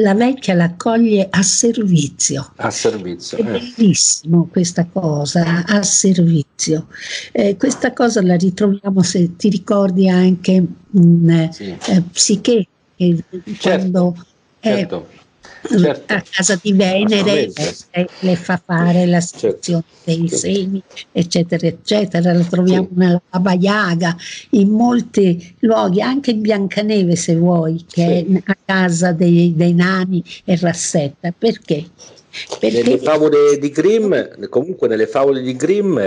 la, 0.03 0.15
vecchia 0.15 0.53
l'accoglie 0.53 1.29
a 1.31 1.41
servizio. 1.41 2.53
A 2.57 2.69
servizio. 2.69 3.39
È 3.39 3.41
eh. 3.41 3.45
bellissimo 3.75 4.49
questa 4.53 4.85
cosa, 4.85 5.65
a 5.65 5.83
servizio. 5.83 6.89
Eh, 7.33 7.57
questa 7.57 7.95
cosa 7.95 8.21
la 8.21 8.37
ritroviamo, 8.37 9.03
se 9.03 9.35
ti 9.37 9.49
ricordi, 9.49 10.11
anche 10.11 10.63
in 10.91 11.49
sì. 11.51 11.75
eh, 11.87 12.03
Psiche, 12.13 12.67
certo, 12.99 13.57
quando... 13.63 14.27
Certo. 14.61 15.09
Certo. 15.69 16.13
a 16.13 16.23
casa 16.29 16.59
di 16.61 16.73
Venere 16.73 17.51
le, 17.55 18.09
le, 18.21 18.37
fa 18.37 18.61
fare 18.65 19.07
la 19.07 19.21
situazione 19.21 19.85
certo. 19.87 20.11
dei 20.11 20.29
certo. 20.29 20.37
semi, 20.37 20.83
eccetera, 21.13 21.67
eccetera. 21.67 22.33
La 22.33 22.45
troviamo 22.45 22.89
sì. 22.93 22.99
nella 22.99 23.23
Baba 23.31 23.53
Yaga, 23.53 24.17
in 24.51 24.71
molti 24.71 25.55
luoghi, 25.61 26.01
anche 26.01 26.33
in 26.33 26.41
Biancaneve 26.41 27.17
se 27.17 27.37
vuoi, 27.37 27.85
che 27.89 28.25
sì. 28.27 28.35
è 28.35 28.43
a 28.45 28.57
casa 28.65 29.13
dei, 29.13 29.55
dei 29.55 29.75
nani 29.75 30.23
e 30.45 30.57
Rassetta. 30.57 31.33
Perché? 31.37 31.87
Perché... 32.59 32.83
Nelle 32.83 32.99
favole 32.99 33.59
di 33.59 33.71
Grimm, 33.71 34.15
comunque 34.49 34.89
nelle 34.89 35.07
favole 35.07 35.43
di 35.43 35.55
Grimm 35.55 36.01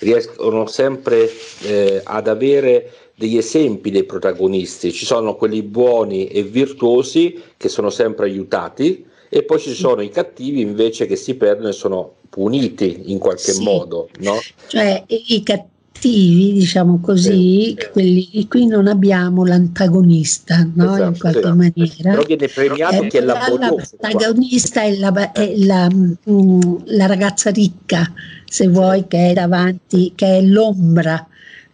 riescono 0.00 0.66
sempre 0.66 1.30
eh, 1.62 2.02
ad 2.04 2.28
avere 2.28 2.92
degli 3.20 3.36
esempi 3.36 3.90
dei 3.90 4.04
protagonisti, 4.04 4.90
ci 4.92 5.04
sono 5.04 5.36
quelli 5.36 5.62
buoni 5.62 6.28
e 6.28 6.42
virtuosi 6.42 7.38
che 7.58 7.68
sono 7.68 7.90
sempre 7.90 8.24
aiutati 8.24 9.04
e 9.28 9.42
poi 9.42 9.60
ci 9.60 9.74
sono 9.74 10.00
i 10.00 10.08
cattivi 10.08 10.62
invece 10.62 11.04
che 11.04 11.16
si 11.16 11.34
perdono 11.34 11.68
e 11.68 11.72
sono 11.72 12.14
puniti 12.30 13.02
in 13.12 13.18
qualche 13.18 13.52
sì. 13.52 13.62
modo. 13.62 14.08
No? 14.20 14.38
Cioè 14.68 15.04
i 15.06 15.42
cattivi, 15.42 16.54
diciamo 16.54 16.98
così, 17.02 17.76
sì. 17.78 17.88
quelli, 17.92 18.46
qui 18.48 18.66
non 18.66 18.86
abbiamo 18.86 19.44
l'antagonista 19.44 20.66
no? 20.72 20.94
esatto, 20.94 21.02
in 21.02 21.18
qualche 21.18 21.42
sì. 21.42 21.54
maniera. 21.54 22.10
Però 22.12 22.22
viene 22.22 22.48
premiato 22.48 23.02
eh, 23.02 23.06
chi 23.06 23.16
è 23.18 23.20
laborioso. 23.20 23.96
L'antagonista 24.00 24.80
è, 24.80 24.96
la, 24.96 25.32
è 25.32 25.56
la, 25.58 25.90
mm, 25.90 26.60
la, 26.86 27.04
ragazza 27.04 27.50
ricca, 27.50 28.10
se 28.46 28.66
vuoi, 28.66 29.06
che 29.06 29.28
è 29.28 29.32
davanti, 29.34 30.12
che 30.14 30.38
è 30.38 30.40
l'ombra 30.40 31.26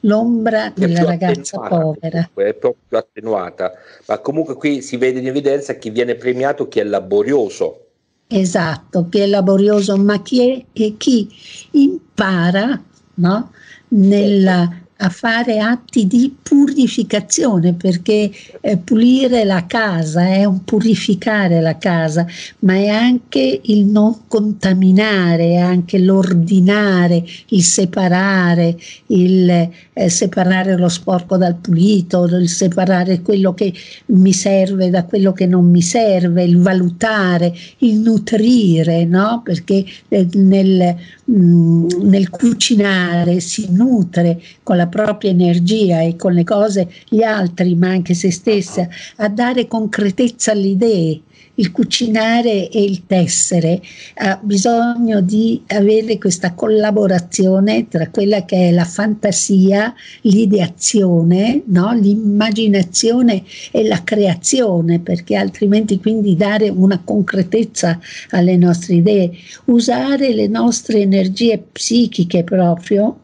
l'ombra 0.07 0.73
della 0.75 1.05
ragazza 1.05 1.59
povera. 1.59 2.31
È 2.33 2.55
proprio 2.55 2.99
attenuata, 2.99 3.73
ma 4.07 4.19
comunque 4.19 4.55
qui 4.55 4.81
si 4.81 4.97
vede 4.97 5.19
in 5.19 5.27
evidenza 5.27 5.75
chi 5.75 5.91
viene 5.91 6.15
premiato 6.15 6.69
chi 6.69 6.81
è 6.81 6.85
laborioso. 6.85 7.81
Esatto, 8.29 9.09
chi 9.09 9.21
è 9.21 9.27
laborioso, 9.27 9.97
ma 9.97 10.21
chi, 10.23 10.67
è, 10.73 10.97
chi 10.97 11.29
impara 11.73 12.83
no? 13.15 13.53
nella 13.89 14.86
a 14.99 15.09
fare 15.09 15.59
atti 15.59 16.07
di 16.07 16.35
purificazione 16.43 17.75
perché 17.75 18.31
eh, 18.61 18.77
pulire 18.79 19.45
la 19.45 19.67
casa 19.67 20.27
è 20.27 20.45
un 20.45 20.65
purificare 20.65 21.61
la 21.61 21.77
casa 21.77 22.27
ma 22.61 22.75
è 22.75 22.89
anche 22.89 23.61
il 23.65 23.85
non 23.85 24.27
contaminare 24.27 25.51
è 25.51 25.57
anche 25.57 25.99
l'ordinare 25.99 27.25
il 27.49 27.63
separare 27.63 28.77
il 29.09 29.71
eh, 29.93 30.09
separare 30.09 30.77
lo 30.77 30.89
sporco 30.89 31.37
dal 31.37 31.57
pulito 31.57 32.25
il 32.25 32.49
separare 32.49 33.21
quello 33.21 33.55
che 33.55 33.73
mi 34.07 34.33
serve 34.33 34.91
da 34.91 35.05
quello 35.05 35.33
che 35.33 35.47
non 35.47 35.69
mi 35.69 35.83
serve 35.83 36.45
il 36.45 36.59
valutare 36.59 37.55
il 37.79 37.99
nutrire 37.99 39.05
no? 39.05 39.43
Perché 39.45 39.85
eh, 40.09 40.29
nel, 40.35 40.97
mm, 41.31 41.89
nel 42.03 42.31
cucinare 42.31 43.41
si 43.41 43.69
nutre 43.71 44.41
con 44.63 44.77
la 44.77 44.87
propria 44.87 45.31
energia 45.31 46.01
e 46.01 46.17
con 46.17 46.33
le 46.33 46.45
cose 46.45 46.91
gli 47.09 47.23
altri, 47.23 47.75
ma 47.75 47.89
anche 47.89 48.15
se 48.15 48.31
stessa, 48.31 48.89
a 49.17 49.29
dare 49.29 49.67
concretezza 49.67 50.53
alle 50.53 50.67
idee. 50.69 51.21
Il 51.57 51.73
cucinare 51.73 52.69
e 52.71 52.83
il 52.83 53.07
tessere. 53.07 53.83
Ha 54.15 54.39
bisogno 54.43 55.21
di 55.21 55.63
avere 55.69 56.19
questa 56.19 56.55
collaborazione 56.55 57.89
tra 57.89 58.09
quella 58.09 58.45
che 58.45 58.69
è 58.69 58.71
la 58.71 58.85
fantasia, 58.85 59.95
l'ideazione, 60.23 61.63
no? 61.67 61.93
l'immaginazione 61.93 63.43
e 63.71 63.87
la 63.87 64.03
creazione, 64.05 65.01
perché 65.01 65.37
altrimenti 65.37 65.99
quindi 65.99 66.37
dare 66.37 66.69
una 66.69 67.01
concretezza 67.03 67.99
alle 68.31 68.57
nostre 68.57 68.95
idee, 68.95 69.31
usare 69.67 70.33
le 70.35 70.47
nostre 70.47 71.01
energie 71.01 71.59
psichiche 71.59 72.45
proprio 72.45 73.21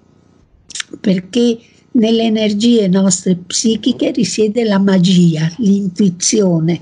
perché 1.00 1.58
nelle 1.92 2.22
energie 2.22 2.88
nostre 2.88 3.36
psichiche 3.36 4.12
risiede 4.12 4.64
la 4.64 4.78
magia, 4.78 5.50
l'intuizione, 5.58 6.80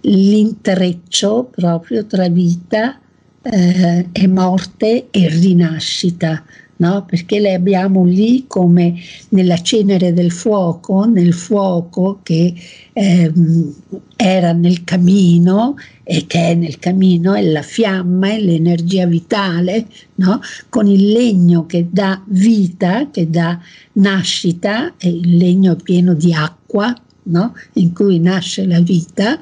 l'intreccio 0.00 1.50
proprio 1.50 2.06
tra 2.06 2.28
vita 2.28 2.98
eh, 3.42 4.08
e 4.12 4.26
morte 4.26 5.08
e 5.10 5.28
rinascita 5.28 6.44
no? 6.78 7.04
perché 7.04 7.38
le 7.38 7.54
abbiamo 7.54 8.04
lì 8.04 8.44
come 8.46 8.94
nella 9.30 9.60
cenere 9.60 10.12
del 10.12 10.30
fuoco, 10.30 11.04
nel 11.04 11.32
fuoco 11.32 12.20
che 12.22 12.54
ehm, 12.92 13.74
era 14.16 14.52
nel 14.52 14.84
camino 14.84 15.76
e 16.02 16.26
che 16.26 16.50
è 16.50 16.54
nel 16.54 16.78
camino, 16.78 17.34
è 17.34 17.42
la 17.42 17.62
fiamma, 17.62 18.30
è 18.30 18.40
l'energia 18.40 19.06
vitale, 19.06 19.86
no? 20.16 20.40
con 20.68 20.86
il 20.86 21.12
legno 21.12 21.66
che 21.66 21.86
dà 21.90 22.20
vita, 22.26 23.10
che 23.10 23.28
dà 23.28 23.58
nascita, 23.92 24.94
e 24.96 25.08
il 25.08 25.36
legno 25.36 25.72
è 25.72 25.82
pieno 25.82 26.14
di 26.14 26.32
acqua, 26.32 26.94
no? 27.28 27.54
in 27.74 27.92
cui 27.92 28.18
nasce 28.18 28.66
la 28.66 28.80
vita 28.80 29.40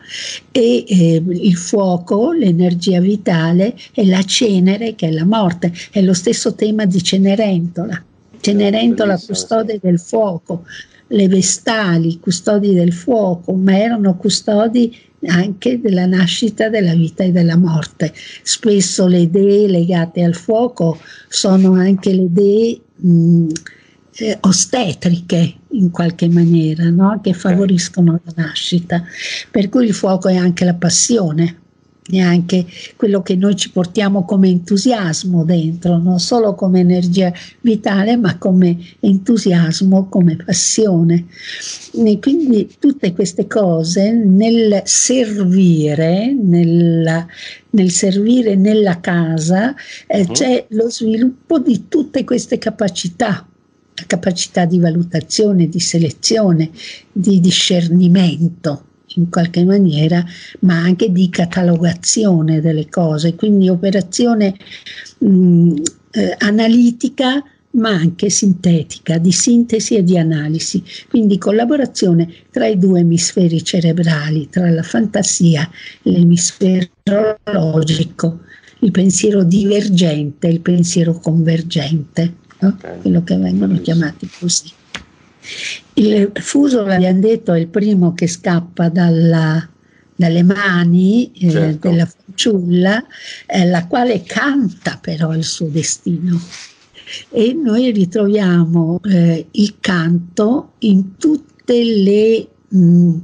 e 0.52 0.84
eh, 0.86 1.22
il 1.26 1.56
fuoco, 1.56 2.32
l'energia 2.32 3.00
vitale 3.00 3.76
e 3.92 4.06
la 4.06 4.22
cenere 4.22 4.94
che 4.94 5.08
è 5.08 5.10
la 5.10 5.24
morte. 5.24 5.72
È 5.90 6.00
lo 6.00 6.14
stesso 6.14 6.54
tema 6.54 6.84
di 6.84 7.02
Cenerentola. 7.02 8.02
Cenerentola 8.40 9.18
custode 9.18 9.78
del 9.82 9.98
fuoco, 9.98 10.64
le 11.08 11.28
vestali 11.28 12.18
custodi 12.20 12.74
del 12.74 12.92
fuoco, 12.92 13.52
ma 13.54 13.78
erano 13.78 14.16
custodi 14.16 14.96
anche 15.26 15.80
della 15.80 16.06
nascita, 16.06 16.68
della 16.68 16.94
vita 16.94 17.24
e 17.24 17.32
della 17.32 17.56
morte. 17.56 18.12
Spesso 18.42 19.06
le 19.06 19.20
idee 19.20 19.68
legate 19.68 20.22
al 20.22 20.34
fuoco 20.34 20.98
sono 21.28 21.72
anche 21.74 22.12
le 22.12 22.22
idee 22.22 22.80
eh, 24.18 24.38
ostetriche 24.40 25.54
in 25.70 25.90
qualche 25.90 26.28
maniera, 26.28 26.88
no? 26.90 27.20
che 27.22 27.32
favoriscono 27.32 28.20
la 28.24 28.44
nascita. 28.44 29.04
Per 29.50 29.68
cui 29.68 29.86
il 29.86 29.94
fuoco 29.94 30.28
è 30.28 30.36
anche 30.36 30.64
la 30.64 30.74
passione, 30.74 31.60
è 32.08 32.20
anche 32.20 32.64
quello 32.94 33.20
che 33.20 33.34
noi 33.34 33.56
ci 33.56 33.70
portiamo 33.70 34.24
come 34.24 34.48
entusiasmo 34.48 35.44
dentro, 35.44 35.98
non 35.98 36.20
solo 36.20 36.54
come 36.54 36.80
energia 36.80 37.32
vitale, 37.60 38.16
ma 38.16 38.38
come 38.38 38.78
entusiasmo, 39.00 40.08
come 40.08 40.36
passione. 40.36 41.26
E 41.92 42.18
quindi 42.20 42.76
tutte 42.78 43.12
queste 43.12 43.46
cose 43.46 44.12
nel 44.12 44.82
servire, 44.84 46.32
nella, 46.32 47.26
nel 47.70 47.90
servire 47.90 48.54
nella 48.54 49.00
casa, 49.00 49.74
eh, 50.06 50.20
uh-huh. 50.20 50.32
c'è 50.32 50.66
lo 50.70 50.88
sviluppo 50.88 51.58
di 51.58 51.86
tutte 51.88 52.22
queste 52.24 52.58
capacità 52.58 53.46
la 53.96 54.04
capacità 54.06 54.66
di 54.66 54.78
valutazione, 54.78 55.68
di 55.68 55.80
selezione, 55.80 56.70
di 57.10 57.40
discernimento 57.40 58.84
in 59.16 59.30
qualche 59.30 59.64
maniera, 59.64 60.24
ma 60.60 60.76
anche 60.76 61.10
di 61.10 61.28
catalogazione 61.30 62.60
delle 62.60 62.88
cose, 62.88 63.34
quindi 63.34 63.68
operazione 63.68 64.54
mh, 65.18 65.74
eh, 66.10 66.34
analitica 66.38 67.42
ma 67.76 67.90
anche 67.90 68.30
sintetica, 68.30 69.18
di 69.18 69.32
sintesi 69.32 69.96
e 69.96 70.02
di 70.02 70.16
analisi, 70.16 70.82
quindi 71.10 71.36
collaborazione 71.36 72.26
tra 72.50 72.66
i 72.66 72.78
due 72.78 73.00
emisferi 73.00 73.62
cerebrali, 73.62 74.48
tra 74.48 74.70
la 74.70 74.82
fantasia 74.82 75.68
e 76.02 76.10
l'emisfero 76.10 76.88
logico, 77.52 78.40
il 78.78 78.90
pensiero 78.92 79.44
divergente 79.44 80.48
e 80.48 80.52
il 80.52 80.60
pensiero 80.60 81.18
convergente 81.18 82.44
no? 82.58 82.68
okay. 82.68 83.00
quello 83.00 83.22
che 83.22 83.36
vengono 83.36 83.80
chiamati 83.80 84.28
così. 84.38 84.72
Il 85.94 86.32
fuso, 86.34 86.84
l'abbiamo 86.84 87.20
detto, 87.20 87.52
è 87.52 87.60
il 87.60 87.68
primo 87.68 88.14
che 88.14 88.26
scappa 88.26 88.88
dalla, 88.88 89.66
dalle 90.14 90.42
mani 90.42 91.30
eh, 91.32 91.50
certo. 91.50 91.88
della 91.88 92.06
fanciulla, 92.06 93.04
eh, 93.46 93.66
la 93.66 93.86
quale 93.86 94.22
canta 94.22 94.98
però 95.00 95.34
il 95.34 95.44
suo 95.44 95.68
destino. 95.68 96.40
E 97.30 97.52
noi 97.52 97.92
ritroviamo 97.92 99.00
eh, 99.04 99.46
il 99.52 99.76
canto 99.80 100.72
in 100.80 101.16
tutte 101.16 101.84
le, 101.84 102.48
mh, 102.68 102.78
mm, 102.78 103.16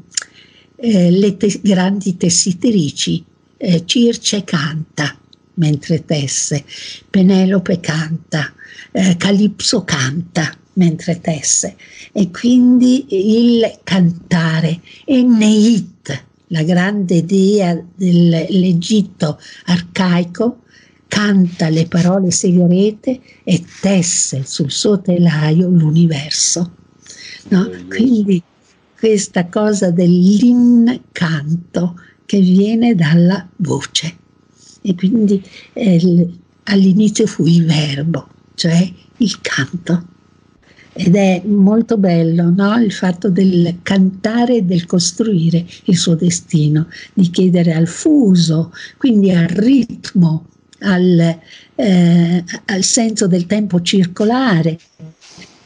eh, 0.76 1.10
le 1.10 1.36
te- 1.36 1.60
grandi 1.62 2.16
tessitrici. 2.16 3.24
Eh, 3.56 3.82
Circe 3.84 4.44
canta 4.44 5.16
mentre 5.62 6.04
tesse, 6.04 6.64
Penelope 7.08 7.78
canta, 7.78 8.52
eh, 8.90 9.16
Calipso 9.16 9.84
canta 9.84 10.52
mentre 10.74 11.20
tesse 11.20 11.76
e 12.12 12.30
quindi 12.30 13.06
il 13.10 13.78
cantare 13.84 14.80
e 15.04 15.22
Neit, 15.22 16.24
la 16.48 16.64
grande 16.64 17.24
dea 17.24 17.80
dell'Egitto 17.94 19.38
arcaico, 19.66 20.62
canta 21.06 21.68
le 21.68 21.86
parole 21.86 22.32
segrete 22.32 23.20
e 23.44 23.64
tesse 23.80 24.42
sul 24.44 24.72
suo 24.72 25.00
telaio 25.00 25.68
l'universo. 25.68 26.72
No? 27.50 27.70
Quindi 27.88 28.42
questa 28.98 29.46
cosa 29.46 29.90
dell'incanto 29.90 32.00
che 32.24 32.40
viene 32.40 32.94
dalla 32.94 33.46
voce. 33.56 34.20
E 34.82 34.94
quindi 34.94 35.42
eh, 35.72 36.28
all'inizio 36.64 37.26
fu 37.26 37.46
il 37.46 37.64
verbo, 37.64 38.28
cioè 38.54 38.90
il 39.18 39.40
canto. 39.40 40.06
Ed 40.94 41.16
è 41.16 41.40
molto 41.46 41.96
bello 41.96 42.50
no? 42.50 42.76
il 42.76 42.92
fatto 42.92 43.30
del 43.30 43.78
cantare 43.80 44.56
e 44.56 44.62
del 44.62 44.84
costruire 44.84 45.64
il 45.84 45.96
suo 45.96 46.14
destino, 46.14 46.88
di 47.14 47.30
chiedere 47.30 47.72
al 47.72 47.86
fuso, 47.86 48.72
quindi 48.98 49.30
al 49.30 49.48
ritmo, 49.48 50.48
al, 50.80 51.38
eh, 51.76 52.44
al 52.66 52.82
senso 52.82 53.26
del 53.26 53.46
tempo 53.46 53.80
circolare, 53.80 54.78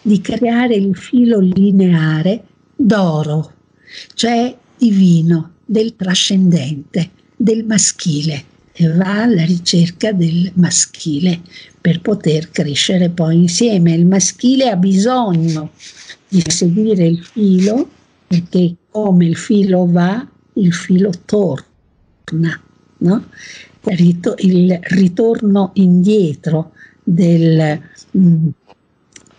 di 0.01 0.21
creare 0.21 0.77
il 0.77 0.95
filo 0.95 1.41
lineare 1.41 2.45
d'oro, 2.77 3.53
cioè 4.15 4.57
divino, 4.79 5.55
del 5.65 5.97
trascendente, 5.97 7.11
del 7.37 7.65
maschile 7.65 8.55
e 8.79 8.89
va 8.89 9.23
alla 9.23 9.45
ricerca 9.45 10.13
del 10.13 10.51
maschile 10.55 11.41
per 11.81 12.03
poter 12.03 12.51
crescere 12.51 13.09
poi 13.09 13.37
insieme. 13.37 13.95
Il 13.95 14.05
maschile 14.05 14.69
ha 14.69 14.77
bisogno 14.77 15.71
di 16.29 16.43
seguire 16.47 17.07
il 17.07 17.25
filo 17.25 17.89
perché 18.27 18.75
come 18.91 19.25
il 19.25 19.37
filo 19.37 19.87
va, 19.87 20.27
il 20.55 20.75
filo 20.75 21.11
torna. 21.25 22.61
No? 22.99 23.25
Il 23.89 24.79
ritorno 24.83 25.71
indietro 25.75 26.73
del, 27.03 27.81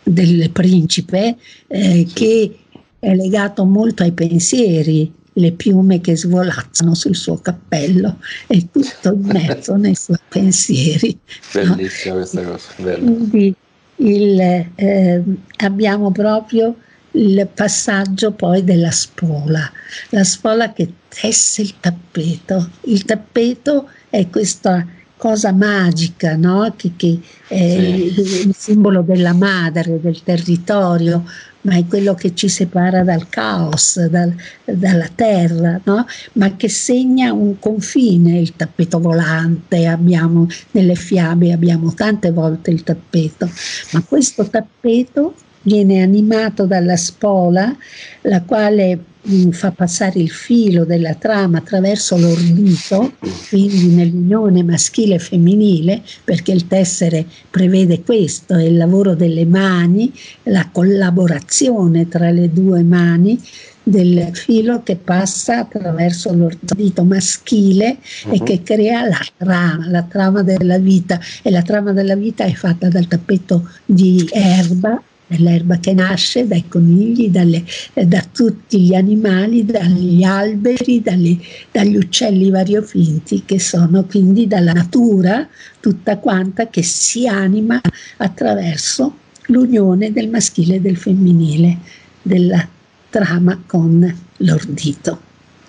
del 0.04 0.50
principe 0.52 1.38
eh, 1.67 2.08
che 2.12 2.58
è 2.97 3.13
legato 3.13 3.65
molto 3.65 4.04
ai 4.04 4.13
pensieri 4.13 5.13
le 5.38 5.52
piume 5.52 6.02
che 6.02 6.15
svolazzano 6.15 6.93
sul 6.93 7.15
suo 7.15 7.38
cappello 7.38 8.19
e 8.47 8.67
tutto 8.71 9.13
immerso 9.13 9.76
nei 9.76 9.95
suoi 9.95 10.19
pensieri. 10.28 11.17
Bellissima 11.54 12.15
no? 12.15 12.19
questa 12.19 12.43
cosa. 12.43 12.67
Bella. 12.78 12.97
Quindi 12.97 13.56
il, 13.97 14.39
eh, 14.76 15.23
abbiamo 15.58 16.12
proprio 16.12 16.76
il 17.12 17.47
passaggio 17.52 18.32
poi 18.32 18.63
della 18.63 18.91
spola, 18.91 19.71
la 20.10 20.23
spola 20.23 20.73
che 20.73 20.91
tesse 21.08 21.62
il 21.62 21.73
tappeto. 21.80 22.69
Il 22.82 23.06
tappeto 23.06 23.89
è 24.10 24.28
questa 24.30 24.86
cosa 25.17 25.52
magica, 25.52 26.36
no? 26.36 26.73
che, 26.76 26.91
che 26.95 27.19
è 27.47 27.58
sì. 27.58 28.47
il 28.47 28.56
simbolo 28.56 29.02
della 29.02 29.34
madre, 29.34 30.00
del 30.00 30.21
territorio, 30.23 31.23
ma 31.67 31.75
è 31.75 31.86
quello 31.86 32.15
che 32.15 32.34
ci 32.34 32.47
separa 32.47 33.03
dal 33.03 33.27
caos, 33.30 34.03
dal, 34.06 34.34
dalla 34.63 35.10
terra, 35.13 35.80
no? 35.84 36.06
ma 36.34 36.56
che 36.56 36.69
segna 36.69 37.34
un 37.34 37.60
confine, 37.60 38.39
il 38.39 38.56
tappeto 38.56 38.99
volante, 38.99 39.86
abbiamo 39.86 40.47
nelle 40.71 40.95
fiabe, 40.95 41.51
abbiamo 41.51 41.93
tante 41.93 42.32
volte 42.32 42.71
il 42.71 42.84
tappeto, 42.84 43.49
ma 43.91 44.01
questo 44.01 44.47
tappeto 44.47 45.36
viene 45.67 46.01
animato 46.01 46.65
dalla 46.65 46.95
spola, 46.95 47.75
la 48.21 48.41
quale 48.43 48.97
mh, 49.21 49.49
fa 49.49 49.71
passare 49.71 50.17
il 50.19 50.30
filo 50.30 50.86
della 50.86 51.13
trama 51.15 51.58
attraverso 51.58 52.15
l'ordito, 52.17 53.12
quindi 53.49 53.88
nell'unione 53.88 54.63
maschile 54.63 55.15
e 55.15 55.19
femminile, 55.19 56.01
perché 56.23 56.53
il 56.53 56.67
tessere 56.67 57.25
prevede 57.49 58.01
questo, 58.01 58.56
è 58.56 58.63
il 58.63 58.77
lavoro 58.77 59.13
delle 59.13 59.45
mani, 59.45 60.10
la 60.43 60.69
collaborazione 60.71 62.08
tra 62.08 62.32
le 62.32 62.49
due 62.53 62.82
mani 62.84 63.38
del 63.84 64.30
filo 64.34 64.84
che 64.84 64.95
passa 64.95 65.60
attraverso 65.60 66.34
l'ordito 66.34 67.03
maschile 67.03 67.97
uh-huh. 68.25 68.34
e 68.34 68.38
mhm. 68.39 68.45
che 68.45 68.63
crea 68.63 69.06
la 69.06 69.25
trama, 69.36 69.89
la 69.89 70.03
trama 70.03 70.43
della 70.43 70.77
vita 70.77 71.19
e 71.41 71.51
la 71.51 71.62
trama 71.62 71.91
della 71.91 72.15
vita 72.15 72.45
è 72.45 72.53
fatta 72.53 72.88
dal 72.88 73.08
tappeto 73.08 73.69
di 73.86 74.30
erba 74.32 75.01
dell'erba 75.28 75.78
che 75.78 75.94
nasce 75.94 76.48
dai 76.48 76.68
conigli, 76.68 77.30
dalle, 77.30 77.63
da 77.94 78.24
tutti 78.32 78.80
gli 78.80 78.96
animali, 78.96 79.66
dagli 79.66 80.24
alberi, 80.24 81.02
dalle, 81.02 81.38
dagli 81.72 81.98
uccelli 81.98 82.50
variofinti 82.50 83.44
che 83.46 83.60
sono 83.60 84.06
quindi 84.06 84.48
dalla 84.48 84.72
natura 84.72 85.48
tutta 85.80 86.18
quanta 86.18 86.70
che 86.70 86.82
si 86.82 87.28
anima 87.28 87.80
attraverso 88.18 89.18
l'unione 89.48 90.12
del 90.12 90.30
maschile 90.30 90.76
e 90.76 90.82
del 90.82 90.98
femminile, 90.98 91.78
della 92.22 92.68
trama 93.10 93.62
con 93.66 94.16
l'ordito. 94.38 95.22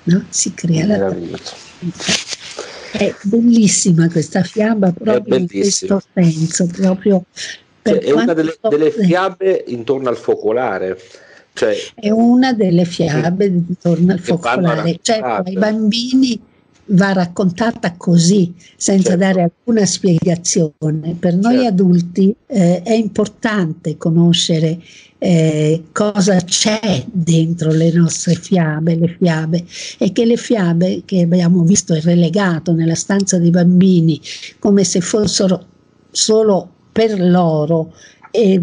No? 0.04 0.24
Si 0.28 0.54
crea 0.54 0.86
la 0.86 0.96
trama. 0.96 1.38
È 2.90 3.14
bellissima 3.22 4.08
questa 4.08 4.42
fiaba 4.42 4.92
proprio 4.92 5.36
in 5.36 5.46
questo 5.46 6.02
senso, 6.14 6.66
proprio 6.66 7.24
cioè, 7.88 7.98
è 7.98 8.10
una 8.12 8.34
delle, 8.34 8.56
delle, 8.68 8.90
fiabe 8.90 9.64
intorno 9.68 10.08
al 10.08 10.16
focolare. 10.16 10.98
Cioè, 11.52 11.76
è 11.94 12.10
una 12.10 12.52
delle 12.52 12.84
fiabe 12.84 13.46
intorno 13.46 14.12
al 14.12 14.20
focolare. 14.20 14.98
Cioè, 15.02 15.20
ai 15.20 15.56
bambini 15.56 16.40
va 16.90 17.12
raccontata 17.12 17.94
così, 17.96 18.54
senza 18.76 19.10
certo. 19.10 19.24
dare 19.24 19.42
alcuna 19.42 19.84
spiegazione. 19.84 21.16
Per 21.18 21.34
noi 21.34 21.54
certo. 21.54 21.68
adulti 21.68 22.34
eh, 22.46 22.82
è 22.82 22.92
importante 22.92 23.96
conoscere 23.96 24.78
eh, 25.18 25.84
cosa 25.92 26.36
c'è 26.42 27.04
dentro 27.10 27.72
le 27.72 27.92
nostre 27.92 28.34
fiabe, 28.34 28.94
le 28.94 29.16
fiabe, 29.18 29.64
e 29.98 30.12
che 30.12 30.24
le 30.24 30.36
fiabe 30.36 31.02
che 31.04 31.22
abbiamo 31.22 31.62
visto 31.62 31.92
e 31.92 32.00
relegato 32.00 32.72
nella 32.72 32.94
stanza 32.94 33.38
dei 33.38 33.50
bambini 33.50 34.20
come 34.58 34.84
se 34.84 35.00
fossero 35.00 35.66
solo 36.10 36.76
per 36.98 37.20
loro 37.20 37.94
e 38.32 38.60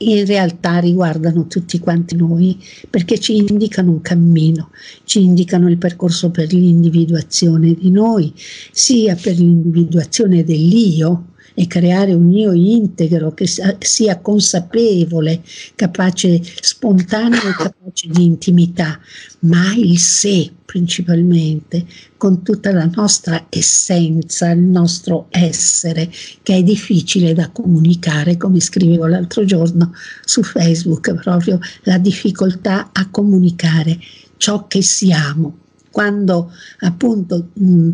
in 0.00 0.24
realtà 0.24 0.78
riguardano 0.78 1.46
tutti 1.46 1.78
quanti 1.80 2.16
noi 2.16 2.58
perché 2.88 3.18
ci 3.18 3.36
indicano 3.36 3.90
un 3.90 4.00
cammino, 4.00 4.70
ci 5.04 5.22
indicano 5.22 5.68
il 5.68 5.76
percorso 5.76 6.30
per 6.30 6.50
l'individuazione 6.50 7.74
di 7.74 7.90
noi, 7.90 8.32
sia 8.72 9.14
per 9.16 9.36
l'individuazione 9.36 10.44
dell'io, 10.44 11.34
e 11.58 11.66
creare 11.66 12.14
un 12.14 12.30
io 12.30 12.52
integro 12.52 13.34
che 13.34 13.48
sia 13.80 14.20
consapevole, 14.20 15.42
capace, 15.74 16.40
spontaneo 16.60 17.40
e 17.40 17.52
capace 17.52 18.06
di 18.08 18.24
intimità, 18.24 19.00
ma 19.40 19.74
il 19.74 19.98
sé 19.98 20.52
principalmente, 20.64 21.84
con 22.16 22.44
tutta 22.44 22.70
la 22.70 22.88
nostra 22.94 23.46
essenza, 23.48 24.50
il 24.50 24.60
nostro 24.60 25.26
essere, 25.30 26.08
che 26.44 26.54
è 26.54 26.62
difficile 26.62 27.34
da 27.34 27.48
comunicare, 27.50 28.36
come 28.36 28.60
scrivevo 28.60 29.06
l'altro 29.06 29.44
giorno 29.44 29.92
su 30.24 30.44
Facebook, 30.44 31.12
proprio 31.14 31.58
la 31.82 31.98
difficoltà 31.98 32.90
a 32.92 33.08
comunicare 33.10 33.98
ciò 34.36 34.68
che 34.68 34.80
siamo 34.80 35.66
quando 35.90 36.52
appunto 36.80 37.48
mh, 37.52 37.90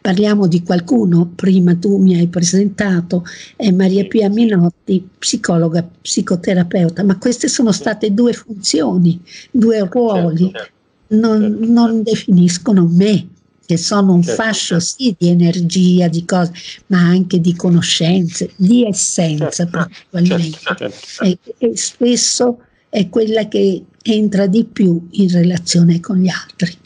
parliamo 0.00 0.46
di 0.46 0.62
qualcuno, 0.62 1.30
prima 1.34 1.74
tu 1.74 1.98
mi 1.98 2.16
hai 2.16 2.26
presentato, 2.28 3.24
è 3.56 3.70
Maria 3.70 4.04
Pia 4.06 4.28
Minotti, 4.28 5.06
psicologa, 5.18 5.88
psicoterapeuta, 6.02 7.04
ma 7.04 7.18
queste 7.18 7.48
sono 7.48 7.72
state 7.72 8.12
due 8.12 8.32
funzioni, 8.32 9.20
due 9.50 9.80
ruoli, 9.90 10.50
certo, 10.50 10.72
non, 11.08 11.40
certo. 11.40 11.72
non 11.72 12.02
definiscono 12.02 12.86
me 12.90 13.28
che 13.66 13.76
sono 13.76 14.12
un 14.12 14.22
certo. 14.22 14.42
fascio 14.42 14.80
sì 14.80 15.14
di 15.18 15.28
energia, 15.28 16.08
di 16.08 16.24
cose, 16.24 16.52
ma 16.88 16.98
anche 16.98 17.40
di 17.40 17.54
conoscenze, 17.54 18.50
di 18.56 18.84
essenza 18.84 19.50
certo. 19.50 19.88
Certo. 20.12 20.58
certo. 20.76 21.22
E, 21.22 21.38
e, 21.58 21.76
spesso 21.76 22.58
è 22.88 23.08
quella 23.08 23.48
che 23.48 23.84
entra 24.02 24.46
di 24.46 24.64
più 24.64 25.08
in 25.12 25.30
relazione 25.30 26.00
con 26.00 26.18
gli 26.18 26.28
altri. 26.28 26.76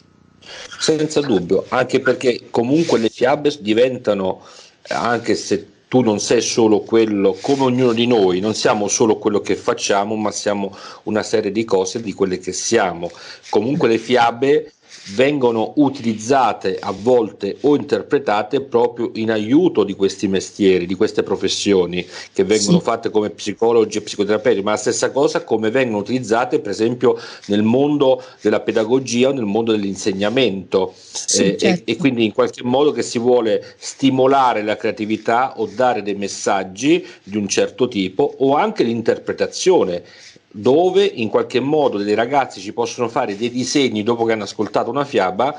Senza 0.78 1.20
dubbio, 1.20 1.64
anche 1.68 2.00
perché 2.00 2.46
comunque 2.50 2.98
le 2.98 3.08
fiabe 3.08 3.54
diventano, 3.60 4.42
anche 4.88 5.34
se 5.34 5.66
tu 5.88 6.00
non 6.00 6.20
sei 6.20 6.42
solo 6.42 6.80
quello, 6.80 7.36
come 7.40 7.64
ognuno 7.64 7.92
di 7.92 8.06
noi, 8.06 8.40
non 8.40 8.54
siamo 8.54 8.88
solo 8.88 9.16
quello 9.16 9.40
che 9.40 9.56
facciamo, 9.56 10.16
ma 10.16 10.30
siamo 10.30 10.76
una 11.04 11.22
serie 11.22 11.50
di 11.50 11.64
cose 11.64 12.02
di 12.02 12.12
quelle 12.12 12.38
che 12.38 12.52
siamo. 12.52 13.10
Comunque 13.48 13.88
le 13.88 13.98
fiabe 13.98 14.72
vengono 15.14 15.72
utilizzate 15.76 16.78
a 16.78 16.92
volte 16.92 17.56
o 17.62 17.76
interpretate 17.76 18.60
proprio 18.60 19.10
in 19.14 19.30
aiuto 19.30 19.84
di 19.84 19.94
questi 19.94 20.28
mestieri, 20.28 20.86
di 20.86 20.94
queste 20.94 21.22
professioni 21.22 22.06
che 22.32 22.44
vengono 22.44 22.78
sì. 22.78 22.84
fatte 22.84 23.10
come 23.10 23.30
psicologi 23.30 23.98
e 23.98 24.02
psicoterapeuti, 24.02 24.62
ma 24.62 24.72
la 24.72 24.76
stessa 24.76 25.10
cosa 25.10 25.44
come 25.44 25.70
vengono 25.70 25.98
utilizzate 25.98 26.60
per 26.60 26.70
esempio 26.70 27.18
nel 27.46 27.62
mondo 27.62 28.22
della 28.40 28.60
pedagogia 28.60 29.28
o 29.28 29.32
nel 29.32 29.44
mondo 29.44 29.72
dell'insegnamento 29.72 30.94
sì, 30.94 31.42
eh, 31.42 31.56
certo. 31.56 31.90
e, 31.90 31.92
e, 31.92 31.96
quindi 31.96 32.24
in 32.24 32.32
qualche 32.32 32.62
modo 32.62 32.92
che 32.92 33.02
si 33.02 33.18
vuole 33.18 33.74
stimolare 33.78 34.62
la 34.62 34.76
creatività 34.76 35.58
o 35.58 35.68
dare 35.72 36.02
dei 36.02 36.14
messaggi 36.14 37.04
di 37.22 37.36
un 37.36 37.48
certo 37.48 37.88
tipo 37.88 38.34
o 38.38 38.54
anche 38.54 38.82
l'interpretazione 38.82 40.02
dove 40.50 41.04
in 41.04 41.28
qualche 41.28 41.60
modo 41.60 41.98
dei 41.98 42.14
ragazzi 42.14 42.60
ci 42.60 42.72
possono 42.72 43.08
fare 43.08 43.36
dei 43.36 43.50
disegni 43.50 44.02
dopo 44.02 44.24
che 44.24 44.32
hanno 44.32 44.44
ascoltato 44.44 44.90
una 44.90 45.04
fiaba 45.04 45.54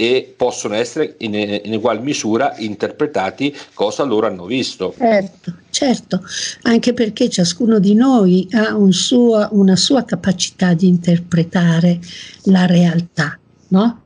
e 0.00 0.32
possono 0.36 0.74
essere 0.74 1.16
in, 1.18 1.34
in 1.34 1.74
ugual 1.74 2.00
misura 2.00 2.54
interpretati 2.58 3.54
cosa 3.74 4.04
loro 4.04 4.28
hanno 4.28 4.46
visto. 4.46 4.94
Certo, 4.96 5.54
certo, 5.70 6.22
anche 6.62 6.94
perché 6.94 7.28
ciascuno 7.28 7.80
di 7.80 7.94
noi 7.94 8.46
ha 8.52 8.76
un 8.76 8.92
suo, 8.92 9.48
una 9.50 9.74
sua 9.74 10.04
capacità 10.04 10.72
di 10.72 10.86
interpretare 10.86 11.98
la 12.44 12.64
realtà, 12.66 13.36
no? 13.68 14.02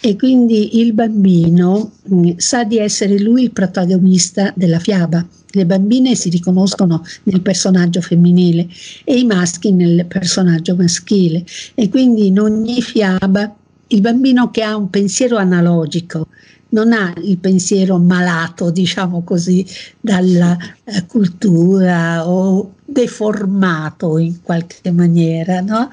E 0.00 0.16
quindi 0.16 0.80
il 0.80 0.92
bambino 0.92 1.92
mh, 2.02 2.16
mm, 2.16 2.30
sa 2.36 2.64
di 2.64 2.78
essere 2.78 3.18
lui 3.18 3.44
il 3.44 3.50
protagonista 3.52 4.52
della 4.56 4.78
fiaba. 4.78 5.26
Le 5.50 5.66
bambine 5.66 6.14
si 6.14 6.28
riconoscono 6.28 7.04
nel 7.24 7.40
personaggio 7.40 8.00
femminile 8.00 8.68
e 9.04 9.18
i 9.18 9.24
maschi 9.24 9.72
nel 9.72 10.06
personaggio 10.06 10.76
maschile. 10.76 11.44
E 11.74 11.88
quindi 11.88 12.26
in 12.26 12.38
ogni 12.40 12.80
fiaba 12.82 13.54
il 13.88 14.00
bambino 14.00 14.50
che 14.50 14.62
ha 14.62 14.76
un 14.76 14.90
pensiero 14.90 15.36
analogico 15.36 16.28
non 16.70 16.92
ha 16.92 17.14
il 17.22 17.38
pensiero 17.38 17.96
malato, 17.98 18.70
diciamo 18.70 19.22
così, 19.22 19.64
dalla 20.00 20.54
eh, 20.84 21.06
cultura 21.06 22.28
o 22.28 22.74
deformato 22.84 24.18
in 24.18 24.42
qualche 24.42 24.90
maniera, 24.90 25.60
no? 25.60 25.90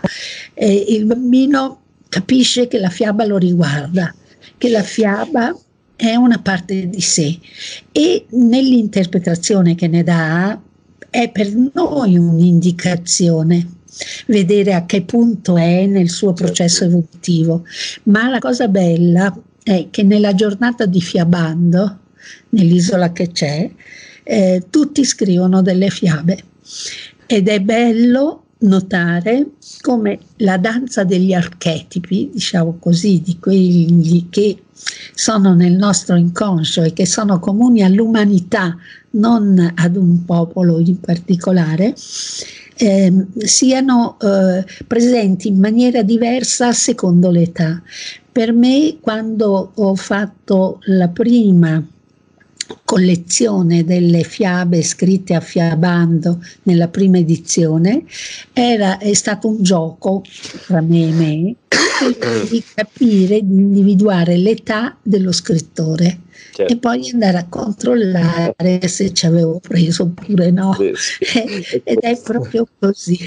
il 0.56 1.06
bambino 1.06 1.85
capisce 2.16 2.70
che 2.70 2.80
la 2.80 2.88
fiaba 2.88 3.26
lo 3.26 3.38
riguarda, 3.38 4.16
che 4.58 4.70
la 4.70 4.84
fiaba 4.84 5.54
è 5.98 6.16
una 6.16 6.40
parte 6.40 6.88
di 6.88 7.02
sé 7.02 7.38
e 7.92 8.26
nell'interpretazione 8.30 9.76
che 9.76 9.90
ne 9.90 10.02
dà 10.02 10.58
è 11.10 11.30
per 11.30 11.54
noi 11.74 12.18
un'indicazione 12.18 13.68
vedere 14.28 14.74
a 14.74 14.86
che 14.86 15.02
punto 15.04 15.58
è 15.58 15.86
nel 15.88 16.10
suo 16.10 16.32
processo 16.32 16.86
evolutivo. 16.86 17.66
Ma 18.04 18.30
la 18.30 18.40
cosa 18.40 18.70
bella 18.70 19.38
è 19.62 19.88
che 19.90 20.04
nella 20.04 20.34
giornata 20.34 20.86
di 20.86 21.02
Fiabando, 21.02 22.00
nell'isola 22.50 23.12
che 23.12 23.32
c'è, 23.32 23.70
eh, 24.24 24.64
tutti 24.70 25.04
scrivono 25.04 25.62
delle 25.62 25.90
fiabe 25.90 26.38
ed 27.26 27.50
è 27.50 27.60
bello 27.60 28.45
notare 28.60 29.52
come 29.82 30.20
la 30.38 30.58
danza 30.58 31.04
degli 31.04 31.34
archetipi, 31.34 32.30
diciamo 32.34 32.78
così, 32.80 33.22
di 33.22 33.38
quelli 33.40 34.28
che 34.30 34.64
sono 35.14 35.54
nel 35.54 35.74
nostro 35.74 36.16
inconscio 36.16 36.84
e 36.84 36.94
che 36.94 37.06
sono 37.06 37.40
comuni 37.40 37.84
all'umanità, 37.84 38.76
non 39.12 39.74
ad 39.76 39.96
un 39.96 40.26
popolo 40.26 40.80
in 40.80 41.00
particolare, 41.00 41.94
eh, 42.78 43.26
siano 43.38 44.18
eh, 44.20 44.66
presenti 44.86 45.48
in 45.48 45.60
maniera 45.60 46.02
diversa 46.02 46.74
secondo 46.74 47.32
l'età. 47.32 47.82
Per 48.32 48.52
me, 48.52 48.98
quando 49.00 49.72
ho 49.74 49.96
fatto 49.96 50.80
la 50.86 51.08
prima 51.08 51.82
collezione 52.84 53.84
delle 53.84 54.24
fiabe 54.24 54.82
scritte 54.82 55.34
a 55.34 55.40
fiabando 55.40 56.44
nella 56.64 56.88
prima 56.88 57.18
edizione 57.18 58.04
era, 58.54 58.98
è 58.98 59.14
stato 59.14 59.48
un 59.48 59.62
gioco 59.62 60.24
tra 60.66 60.82
me 60.82 61.08
e 61.08 61.12
me 61.12 61.56
di 62.50 62.64
capire, 62.74 63.42
di 63.42 63.56
individuare 63.56 64.38
l'età 64.38 64.98
dello 65.02 65.32
scrittore 65.32 66.20
certo. 66.56 66.74
e 66.74 66.78
poi 66.78 67.10
andare 67.12 67.38
a 67.38 67.48
controllare 67.48 68.88
se 68.88 69.14
ci 69.14 69.26
avevo 69.26 69.60
preso 69.60 70.04
oppure 70.04 70.52
no. 70.52 70.76
Ed 70.80 72.00
è 72.00 72.20
proprio 72.22 72.68
così. 72.80 73.18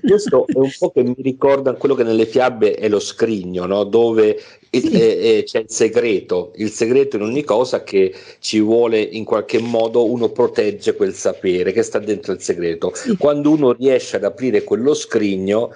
Questo 0.00 0.46
è 0.46 0.58
un 0.58 0.70
po' 0.78 0.90
che 0.90 1.02
mi 1.02 1.16
ricorda 1.18 1.74
quello 1.74 1.94
che 1.94 2.04
nelle 2.04 2.26
fiabe 2.26 2.74
è 2.74 2.88
lo 2.88 3.00
scrigno, 3.00 3.64
no? 3.66 3.84
dove 3.84 4.38
sì. 4.80 5.00
è, 5.00 5.38
è, 5.38 5.42
c'è 5.44 5.58
il 5.60 5.70
segreto, 5.70 6.52
il 6.56 6.70
segreto 6.70 7.16
in 7.16 7.22
ogni 7.22 7.44
cosa 7.44 7.82
che 7.82 8.14
ci 8.40 8.60
vuole 8.60 9.00
in 9.00 9.24
qualche 9.24 9.58
modo 9.58 10.10
uno 10.10 10.28
protegge 10.30 10.94
quel 10.94 11.14
sapere 11.14 11.72
che 11.72 11.82
sta 11.82 11.98
dentro 11.98 12.32
il 12.32 12.40
segreto. 12.40 12.92
Sì. 12.94 13.16
Quando 13.16 13.50
uno 13.50 13.72
riesce 13.72 14.16
ad 14.16 14.24
aprire 14.24 14.64
quello 14.64 14.94
scrigno 14.94 15.70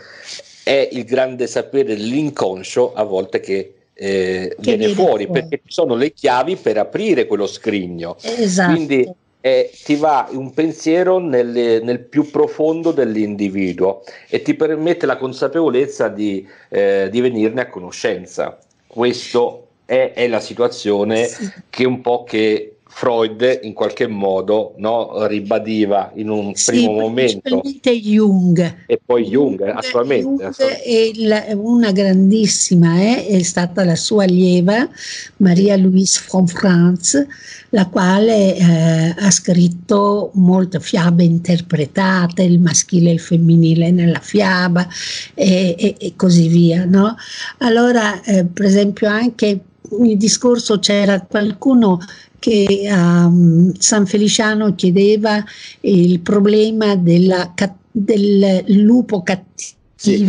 è 0.63 0.89
il 0.93 1.05
grande 1.05 1.47
sapere 1.47 1.97
dell'inconscio 1.97 2.93
a 2.93 3.03
volte 3.03 3.41
che 3.41 3.75
eh, 3.93 4.55
viene, 4.59 4.79
viene 4.79 4.95
fuori, 4.95 5.25
fuori, 5.25 5.41
perché 5.41 5.61
ci 5.65 5.73
sono 5.73 5.95
le 5.95 6.13
chiavi 6.13 6.57
per 6.57 6.79
aprire 6.79 7.27
quello 7.27 7.47
scrigno. 7.47 8.17
Esatto. 8.21 8.73
Quindi 8.73 9.13
eh, 9.41 9.71
ti 9.85 9.97
va 9.97 10.29
un 10.33 10.53
pensiero 10.53 11.19
nel, 11.19 11.81
nel, 11.83 12.01
più 12.01 12.31
profondo 12.31 12.93
dell'individuo 12.93 14.03
e 14.29 14.43
ti 14.43 14.55
permette 14.55 15.07
la 15.07 15.17
consapevolezza 15.17 16.09
di, 16.09 16.47
eh, 16.69 17.09
di 17.11 17.21
venirne 17.21 17.63
a 17.63 17.69
conoscenza. 17.69 18.59
Questo 18.93 19.69
è, 19.85 20.13
è 20.17 20.27
la 20.27 20.41
situazione 20.41 21.27
sì. 21.27 21.49
che 21.71 21.85
un 21.87 22.01
po' 22.01 22.25
che 22.25 22.79
Freud 22.93 23.61
in 23.63 23.73
qualche 23.73 24.09
modo 24.09 24.75
no, 24.79 25.27
ribadiva 25.27 26.11
in 26.17 26.29
un 26.29 26.55
sì, 26.55 26.73
primo 26.73 26.93
momento. 26.93 27.63
Jung. 27.63 28.77
E 28.87 29.01
poi 29.03 29.25
Jung, 29.25 29.59
Jung 29.59 29.77
attualmente. 29.77 30.45
Jung 30.45 31.27
la, 31.27 31.45
una 31.55 31.93
grandissima 31.93 33.01
eh, 33.01 33.27
è 33.27 33.43
stata 33.43 33.85
la 33.85 33.95
sua 33.95 34.25
allieva 34.25 34.89
Maria 35.37 35.77
Louise 35.77 36.21
von 36.29 36.47
Franz, 36.47 37.25
la 37.71 37.87
quale 37.87 38.57
eh, 38.57 39.15
ha 39.17 39.31
scritto 39.31 40.33
molte 40.35 40.81
fiabe 40.81 41.25
interpretate, 41.25 42.43
il 42.43 42.61
maschile 42.61 43.11
e 43.11 43.15
il 43.15 43.21
femminile 43.21 43.91
nella 43.93 44.21
fiaba 44.21 44.87
e, 45.35 45.77
e, 45.79 45.95
e 45.99 46.13
così 46.17 46.49
via. 46.49 46.85
No? 46.85 47.15
Allora, 47.59 48.21
eh, 48.23 48.45
per 48.45 48.65
esempio, 48.65 49.09
anche 49.09 49.61
il 50.03 50.17
discorso 50.17 50.79
c'era 50.79 51.21
qualcuno 51.23 51.99
che 52.39 52.89
a 52.91 53.27
um, 53.27 53.73
San 53.79 54.07
Feliciano 54.07 54.75
chiedeva 54.75 55.45
il 55.81 56.21
problema 56.21 56.97
della, 56.97 57.53
del 57.91 58.65
lupo 58.67 59.23
cattivo. 59.23 59.79
Sì. 60.01 60.25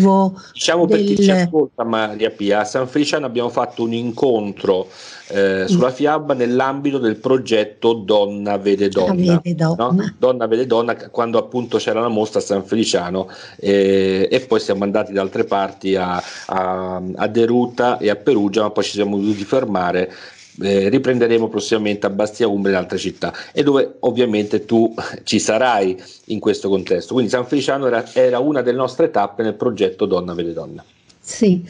Diciamo 0.51 0.85
del... 0.85 0.97
per 0.97 1.05
chi 1.05 1.23
ci 1.23 1.31
ascolta 1.31 1.85
Maria 1.85 2.29
Pia, 2.29 2.59
a 2.59 2.65
San 2.65 2.89
Feliciano 2.89 3.25
abbiamo 3.25 3.47
fatto 3.47 3.83
un 3.83 3.93
incontro 3.93 4.89
eh, 5.29 5.63
sulla 5.65 5.91
fiaba 5.91 6.33
nell'ambito 6.33 6.97
del 6.97 7.15
progetto 7.15 7.93
Donna 7.93 8.57
Vede 8.57 8.89
Donna. 8.89 9.39
Vede 9.41 9.55
donna. 9.55 9.91
No? 9.91 10.13
donna 10.17 10.45
Vede 10.47 10.67
Donna, 10.67 10.93
quando 11.09 11.37
appunto 11.37 11.77
c'era 11.77 12.01
la 12.01 12.09
mostra 12.09 12.41
a 12.41 12.43
San 12.43 12.65
Feliciano 12.65 13.29
eh, 13.55 14.27
e 14.29 14.39
poi 14.41 14.59
siamo 14.59 14.83
andati 14.83 15.13
da 15.13 15.21
altre 15.21 15.45
parti 15.45 15.95
a, 15.95 16.21
a, 16.47 17.01
a 17.15 17.27
Deruta 17.27 17.97
e 17.97 18.09
a 18.09 18.17
Perugia, 18.17 18.63
ma 18.63 18.71
poi 18.71 18.83
ci 18.83 18.91
siamo 18.91 19.15
dovuti 19.15 19.45
fermare 19.45 20.11
eh, 20.59 20.89
riprenderemo 20.89 21.47
prossimamente 21.47 22.05
a 22.05 22.09
Bastia 22.09 22.47
Umbria 22.47 22.73
e 22.73 22.77
in 22.77 22.83
altre 22.83 22.97
città 22.97 23.33
e 23.53 23.63
dove 23.63 23.95
ovviamente 23.99 24.65
tu 24.65 24.93
ci 25.23 25.39
sarai 25.39 25.97
in 26.25 26.39
questo 26.39 26.69
contesto. 26.69 27.13
Quindi 27.13 27.31
San 27.31 27.45
Feliciano 27.45 27.87
era, 27.87 28.05
era 28.13 28.39
una 28.39 28.61
delle 28.61 28.77
nostre 28.77 29.11
tappe 29.11 29.43
nel 29.43 29.55
progetto 29.55 30.05
Donna 30.05 30.33
Vede 30.33 30.53
Donna. 30.53 30.83
Sì, 31.19 31.63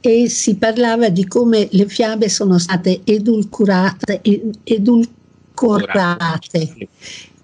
e 0.00 0.28
si 0.28 0.56
parlava 0.56 1.10
di 1.10 1.26
come 1.26 1.68
le 1.70 1.86
fiabe 1.86 2.28
sono 2.28 2.58
state 2.58 3.02
edulcorate, 3.04 4.22
edulcorate 4.64 6.08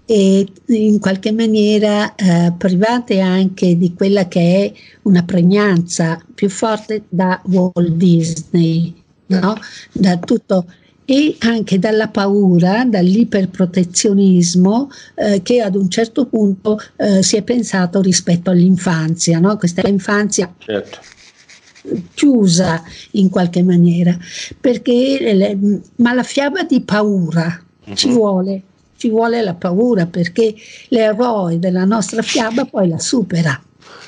e 0.09 0.47
in 0.67 0.99
qualche 0.99 1.31
maniera 1.31 2.15
eh, 2.15 2.53
private 2.57 3.19
anche 3.19 3.77
di 3.77 3.93
quella 3.93 4.27
che 4.27 4.39
è 4.39 4.71
una 5.03 5.23
pregnanza 5.23 6.19
più 6.33 6.49
forte 6.49 7.03
da 7.09 7.41
Walt 7.45 7.89
Disney 7.89 9.03
no? 9.27 9.59
da 9.91 10.17
tutto 10.17 10.65
e 11.09 11.37
anche 11.39 11.79
dalla 11.79 12.09
paura, 12.09 12.83
dall'iperprotezionismo 12.83 14.91
eh, 15.15 15.41
che 15.41 15.61
ad 15.61 15.75
un 15.75 15.89
certo 15.89 16.25
punto 16.25 16.77
eh, 16.97 17.23
si 17.23 17.37
è 17.37 17.43
pensato 17.43 18.01
rispetto 18.01 18.49
all'infanzia, 18.49 19.39
no? 19.39 19.55
questa 19.55 19.87
infanzia 19.87 20.53
certo. 20.57 20.99
chiusa 22.13 22.83
in 23.11 23.29
qualche 23.29 23.63
maniera, 23.63 24.17
perché 24.59 25.33
le, 25.33 25.57
ma 25.95 26.11
la 26.11 26.23
fiaba 26.23 26.63
di 26.63 26.81
paura 26.81 27.57
uh-huh. 27.85 27.95
ci 27.95 28.09
vuole, 28.09 28.63
ci 28.97 29.09
vuole 29.09 29.41
la 29.41 29.53
paura 29.53 30.07
perché 30.07 30.53
l'eroe 30.89 31.57
della 31.57 31.85
nostra 31.85 32.21
fiaba 32.21 32.65
poi 32.65 32.89
la 32.89 32.99
supera. 32.99 33.57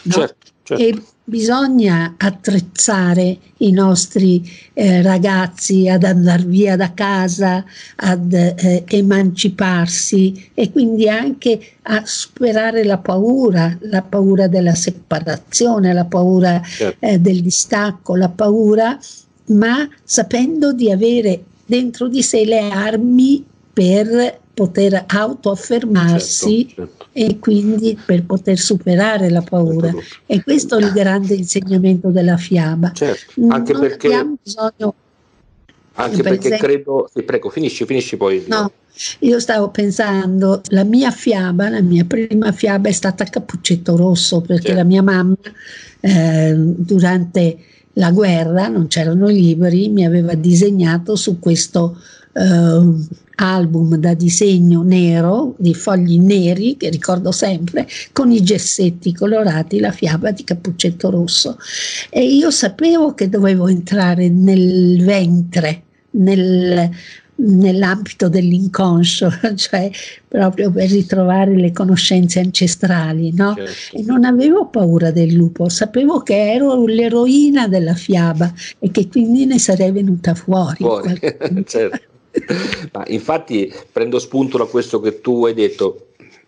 No? 0.01 0.11
Certo, 0.11 0.48
certo. 0.69 0.83
E 0.83 1.01
bisogna 1.23 2.15
attrezzare 2.17 3.37
i 3.57 3.71
nostri 3.71 4.47
eh, 4.73 5.01
ragazzi 5.01 5.87
ad 5.87 6.03
andare 6.03 6.43
via 6.43 6.75
da 6.75 6.93
casa, 6.93 7.63
ad 7.97 8.33
eh, 8.33 8.83
emanciparsi 8.87 10.51
e 10.53 10.71
quindi 10.71 11.07
anche 11.07 11.59
a 11.83 12.01
superare 12.05 12.83
la 12.83 12.97
paura, 12.97 13.77
la 13.81 14.01
paura 14.01 14.47
della 14.47 14.75
separazione, 14.75 15.93
la 15.93 16.05
paura 16.05 16.61
certo. 16.63 17.05
eh, 17.05 17.19
del 17.19 17.41
distacco, 17.41 18.15
la 18.15 18.29
paura, 18.29 18.97
ma 19.47 19.87
sapendo 20.03 20.73
di 20.73 20.91
avere 20.91 21.43
dentro 21.65 22.07
di 22.07 22.23
sé 22.23 22.45
le 22.45 22.59
armi 22.59 23.45
per 23.71 24.39
poter 24.59 25.05
autoaffermarsi 25.07 26.67
certo, 26.67 26.81
certo. 26.81 27.07
e 27.13 27.39
quindi 27.39 27.97
per 28.05 28.25
poter 28.25 28.57
superare 28.57 29.29
la 29.29 29.41
paura. 29.41 29.93
E 30.25 30.43
questo 30.43 30.75
è 30.75 30.83
il 30.83 30.91
grande 30.91 31.33
insegnamento 31.35 32.09
della 32.09 32.35
fiaba. 32.35 32.91
Certo, 32.91 33.41
anche 33.47 33.71
non 33.71 33.81
perché... 33.81 34.07
abbiamo 34.07 34.37
bisogno 34.43 34.93
Anche 35.93 36.21
perché 36.23 36.47
esempio, 36.47 36.67
credo, 36.67 37.09
sì, 37.13 37.23
prego, 37.23 37.49
finisci, 37.49 37.85
finisci 37.85 38.17
poi. 38.17 38.43
No, 38.47 38.71
io 39.19 39.39
stavo 39.39 39.69
pensando, 39.69 40.61
la 40.67 40.83
mia 40.83 41.11
fiaba, 41.11 41.69
la 41.69 41.81
mia 41.81 42.05
prima 42.05 42.51
fiaba 42.51 42.89
è 42.89 42.93
stata 42.93 43.23
Cappuccetto 43.23 43.95
Rosso, 43.95 44.41
perché 44.41 44.67
certo. 44.67 44.77
la 44.77 44.85
mia 44.85 45.01
mamma 45.01 45.35
eh, 46.01 46.53
durante 46.55 47.57
la 47.93 48.11
guerra, 48.11 48.67
non 48.67 48.87
c'erano 48.87 49.27
libri, 49.27 49.89
mi 49.89 50.05
aveva 50.05 50.35
disegnato 50.35 51.17
su 51.17 51.37
questo 51.39 51.97
eh, 52.33 53.27
album 53.39 53.95
da 53.95 54.13
disegno 54.13 54.83
nero, 54.83 55.55
di 55.57 55.73
fogli 55.73 56.19
neri, 56.19 56.75
che 56.77 56.89
ricordo 56.89 57.31
sempre, 57.31 57.87
con 58.11 58.31
i 58.31 58.43
gessetti 58.43 59.13
colorati, 59.13 59.79
la 59.79 59.91
fiaba 59.91 60.31
di 60.31 60.43
Cappuccetto 60.43 61.09
Rosso. 61.09 61.57
E 62.09 62.23
io 62.23 62.51
sapevo 62.51 63.13
che 63.13 63.29
dovevo 63.29 63.67
entrare 63.67 64.29
nel 64.29 65.01
ventre, 65.03 65.83
nel, 66.11 66.89
nell'ambito 67.35 68.27
dell'inconscio, 68.27 69.31
cioè 69.55 69.89
proprio 70.27 70.69
per 70.71 70.89
ritrovare 70.89 71.55
le 71.55 71.71
conoscenze 71.71 72.39
ancestrali, 72.39 73.33
no? 73.33 73.53
Certo. 73.55 73.97
E 73.97 74.03
non 74.03 74.25
avevo 74.25 74.67
paura 74.67 75.11
del 75.11 75.33
lupo, 75.33 75.69
sapevo 75.69 76.21
che 76.21 76.51
ero 76.53 76.85
l'eroina 76.85 77.67
della 77.69 77.95
fiaba 77.95 78.51
e 78.79 78.91
che 78.91 79.07
quindi 79.07 79.45
ne 79.45 79.59
sarei 79.59 79.91
venuta 79.91 80.33
fuori. 80.35 80.77
fuori. 80.77 81.19
certo. 81.65 82.07
Ma 82.91 83.03
infatti 83.07 83.73
prendo 83.91 84.19
spunto 84.19 84.57
da 84.57 84.65
questo 84.65 84.99
che 84.99 85.21
tu 85.21 85.45
hai 85.45 85.53
detto 85.53 86.07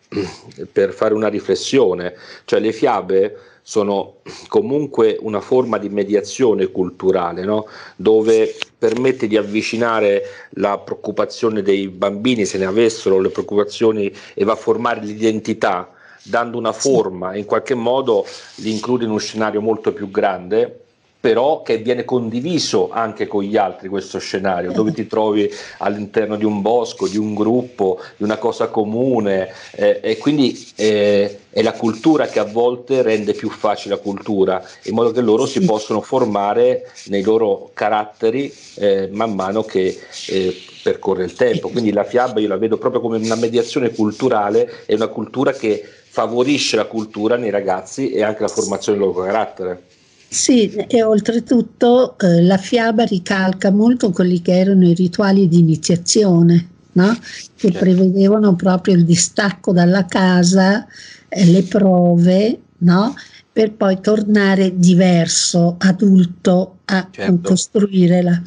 per 0.72 0.94
fare 0.94 1.14
una 1.14 1.28
riflessione, 1.28 2.16
cioè 2.46 2.60
le 2.60 2.72
fiabe 2.72 3.38
sono 3.64 4.16
comunque 4.48 5.18
una 5.22 5.40
forma 5.40 5.78
di 5.78 5.90
mediazione 5.90 6.68
culturale, 6.68 7.44
no? 7.44 7.68
dove 7.96 8.56
permette 8.78 9.28
di 9.28 9.38
avvicinare 9.38 10.24
la 10.52 10.78
preoccupazione 10.80 11.62
dei 11.62 11.88
bambini, 11.88 12.46
se 12.46 12.58
ne 12.58 12.66
avessero 12.66 13.20
le 13.20 13.30
preoccupazioni, 13.30 14.12
e 14.34 14.44
va 14.44 14.54
a 14.54 14.58
formare 14.58 15.02
l'identità, 15.02 15.92
dando 16.24 16.58
una 16.58 16.74
forma, 16.74 17.36
in 17.36 17.46
qualche 17.46 17.76
modo 17.76 18.26
li 18.56 18.72
include 18.72 19.04
in 19.06 19.12
uno 19.12 19.20
scenario 19.20 19.62
molto 19.62 19.94
più 19.94 20.10
grande 20.10 20.82
però 21.22 21.62
che 21.62 21.78
viene 21.78 22.04
condiviso 22.04 22.90
anche 22.92 23.28
con 23.28 23.44
gli 23.44 23.56
altri 23.56 23.88
questo 23.90 24.18
scenario, 24.18 24.72
dove 24.72 24.92
ti 24.92 25.06
trovi 25.06 25.48
all'interno 25.78 26.36
di 26.36 26.46
un 26.46 26.62
bosco, 26.62 27.08
di 27.08 27.18
un 27.18 27.36
gruppo, 27.36 28.00
di 28.18 28.24
una 28.24 28.38
cosa 28.38 28.70
comune 28.70 29.54
eh, 29.76 30.00
e 30.02 30.18
quindi 30.18 30.68
eh, 30.76 31.42
è 31.52 31.62
la 31.62 31.74
cultura 31.74 32.26
che 32.26 32.40
a 32.40 32.46
volte 32.46 33.04
rende 33.04 33.34
più 33.34 33.52
facile 33.52 33.94
la 33.94 34.02
cultura, 34.02 34.68
in 34.86 34.96
modo 34.96 35.12
che 35.12 35.22
loro 35.22 35.46
si 35.46 35.62
possono 35.62 36.02
formare 36.02 36.92
nei 37.06 37.22
loro 37.22 37.70
caratteri 37.74 38.52
eh, 38.78 39.08
man 39.12 39.36
mano 39.36 39.62
che 39.64 40.00
eh, 40.28 40.56
percorre 40.82 41.26
il 41.26 41.34
tempo. 41.34 41.70
Quindi 41.70 41.92
la 41.92 42.04
fiaba 42.04 42.40
io 42.40 42.48
la 42.48 42.58
vedo 42.58 42.80
proprio 42.80 43.00
come 43.00 43.18
una 43.18 43.36
mediazione 43.36 43.92
culturale, 43.92 44.86
è 44.88 44.96
una 44.96 45.08
cultura 45.08 45.52
che 45.52 45.88
favorisce 46.04 46.78
la 46.78 46.86
cultura 46.86 47.36
nei 47.36 47.52
ragazzi 47.52 48.10
e 48.10 48.24
anche 48.24 48.42
la 48.42 48.48
formazione 48.48 48.98
del 48.98 49.08
loro 49.08 49.22
carattere. 49.22 49.84
Sì, 50.34 50.72
e 50.72 51.04
oltretutto 51.04 52.18
eh, 52.18 52.42
la 52.42 52.56
fiaba 52.56 53.04
ricalca 53.04 53.70
molto 53.70 54.12
quelli 54.12 54.42
che 54.42 54.58
erano 54.58 54.88
i 54.88 54.94
rituali 54.94 55.50
di 55.50 55.60
iniziazione, 55.60 56.70
no? 56.94 57.14
che 57.58 57.70
certo. 57.70 57.80
prevedevano 57.80 58.56
proprio 58.56 58.96
il 58.96 59.04
distacco 59.04 59.74
dalla 59.74 60.06
casa, 60.06 60.88
eh, 61.28 61.46
le 61.48 61.64
prove, 61.64 62.60
no? 62.78 63.14
per 63.52 63.74
poi 63.74 64.00
tornare 64.00 64.80
diverso, 64.80 65.76
adulto, 65.80 66.78
a 66.86 67.10
certo. 67.12 67.50
costruirla. 67.50 68.42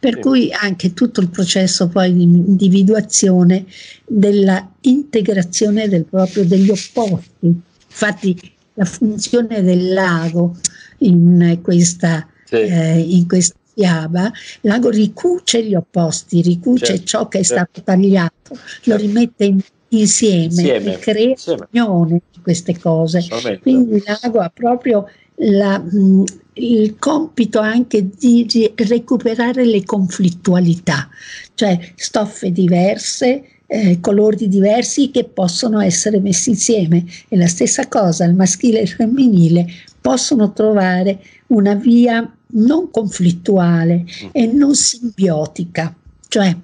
Per 0.00 0.14
sì. 0.14 0.20
cui 0.20 0.50
anche 0.54 0.94
tutto 0.94 1.20
il 1.20 1.28
processo 1.28 1.88
poi 1.88 2.14
di 2.14 2.22
individuazione 2.22 3.66
della 4.06 4.66
integrazione 4.80 5.86
del 5.86 6.06
proprio 6.06 6.46
degli 6.46 6.70
opposti. 6.70 7.60
Infatti 7.88 8.52
la 8.72 8.86
funzione 8.86 9.62
del 9.62 9.92
lago 9.92 10.56
in 11.00 11.58
questa, 11.62 12.26
sì. 12.44 12.56
eh, 12.56 12.98
in 12.98 13.26
questa 13.26 13.54
fiaba, 13.74 14.30
l'ago 14.62 14.90
ricuce 14.90 15.64
gli 15.64 15.74
opposti, 15.74 16.42
ricuce 16.42 16.86
certo, 16.86 17.04
ciò 17.04 17.28
che 17.28 17.38
è 17.38 17.42
certo. 17.42 17.54
stato 17.54 17.82
tagliato, 17.82 18.54
certo. 18.54 18.90
lo 18.90 18.96
rimette 18.96 19.44
in, 19.44 19.60
insieme, 19.88 20.44
insieme, 20.44 20.94
e 20.94 20.98
crea 20.98 21.28
insieme. 21.30 21.68
unione 21.70 22.20
di 22.32 22.40
queste 22.42 22.78
cose. 22.78 23.24
Quindi 23.60 24.02
l'ago 24.04 24.40
ha 24.40 24.50
proprio 24.50 25.08
la, 25.36 25.78
mh, 25.78 26.24
il 26.54 26.96
compito 26.98 27.58
anche 27.60 28.08
di, 28.08 28.44
di 28.46 28.70
recuperare 28.76 29.64
le 29.64 29.84
conflittualità, 29.84 31.08
cioè 31.54 31.78
stoffe 31.94 32.52
diverse, 32.52 33.44
eh, 33.66 34.00
colori 34.00 34.48
diversi 34.48 35.10
che 35.10 35.24
possono 35.24 35.80
essere 35.80 36.18
messi 36.18 36.50
insieme. 36.50 37.04
E 37.28 37.36
la 37.36 37.46
stessa 37.46 37.88
cosa, 37.88 38.24
il 38.24 38.34
maschile 38.34 38.80
e 38.80 38.82
il 38.82 38.88
femminile 38.88 39.66
possono 40.00 40.52
trovare 40.52 41.22
una 41.48 41.74
via 41.74 42.32
non 42.52 42.90
conflittuale 42.90 44.04
e 44.32 44.46
non 44.46 44.74
simbiotica, 44.74 45.94
cioè 46.28 46.56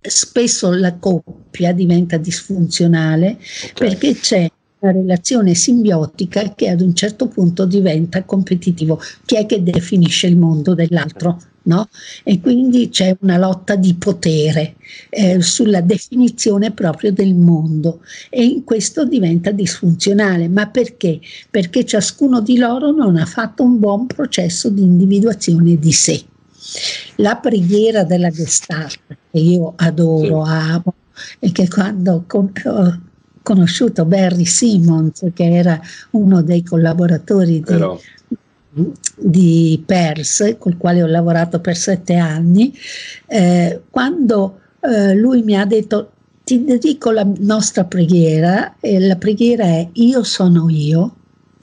spesso 0.00 0.72
la 0.72 0.94
coppia 0.96 1.72
diventa 1.72 2.16
disfunzionale 2.16 3.38
okay. 3.38 3.72
perché 3.72 4.14
c'è 4.14 4.50
una 4.80 4.92
relazione 4.92 5.54
simbiotica 5.54 6.54
che 6.54 6.68
ad 6.68 6.80
un 6.80 6.94
certo 6.94 7.28
punto 7.28 7.64
diventa 7.66 8.24
competitivo. 8.24 9.00
Chi 9.24 9.36
è 9.36 9.46
che 9.46 9.62
definisce 9.62 10.26
il 10.26 10.36
mondo 10.36 10.74
dell'altro? 10.74 11.40
No? 11.64 11.88
E 12.24 12.40
quindi 12.40 12.88
c'è 12.88 13.16
una 13.20 13.36
lotta 13.36 13.76
di 13.76 13.94
potere 13.94 14.74
eh, 15.10 15.40
sulla 15.40 15.80
definizione 15.80 16.72
proprio 16.72 17.12
del 17.12 17.34
mondo 17.34 18.00
e 18.30 18.44
in 18.44 18.64
questo 18.64 19.04
diventa 19.04 19.52
disfunzionale. 19.52 20.48
Ma 20.48 20.66
perché? 20.66 21.20
Perché 21.50 21.84
ciascuno 21.84 22.40
di 22.40 22.56
loro 22.58 22.90
non 22.90 23.16
ha 23.16 23.26
fatto 23.26 23.62
un 23.62 23.78
buon 23.78 24.06
processo 24.06 24.70
di 24.70 24.82
individuazione 24.82 25.76
di 25.76 25.92
sé. 25.92 26.24
La 27.16 27.36
preghiera 27.36 28.04
della 28.04 28.30
Gestalt, 28.30 28.98
che 29.06 29.38
io 29.38 29.74
adoro, 29.76 30.44
sì. 30.44 30.50
amo, 30.50 30.94
e 31.38 31.52
che 31.52 31.68
quando 31.68 32.24
con, 32.26 32.50
ho 32.64 33.00
conosciuto 33.42 34.04
Barry 34.04 34.44
Simmons, 34.46 35.26
che 35.34 35.54
era 35.54 35.80
uno 36.10 36.42
dei 36.42 36.62
collaboratori 36.62 37.54
di, 37.54 37.60
Però 37.60 37.96
di 37.96 38.21
PERS, 39.84 40.56
col 40.58 40.76
quale 40.76 41.02
ho 41.02 41.06
lavorato 41.06 41.60
per 41.60 41.76
sette 41.76 42.14
anni, 42.14 42.76
eh, 43.26 43.82
quando 43.90 44.60
eh, 44.80 45.14
lui 45.14 45.42
mi 45.42 45.56
ha 45.56 45.64
detto 45.64 46.12
ti 46.44 46.64
dedico 46.64 47.10
la 47.10 47.26
nostra 47.38 47.84
preghiera 47.84 48.76
e 48.80 48.98
la 48.98 49.16
preghiera 49.16 49.64
è 49.64 49.88
io 49.92 50.24
sono 50.24 50.68
io, 50.68 51.16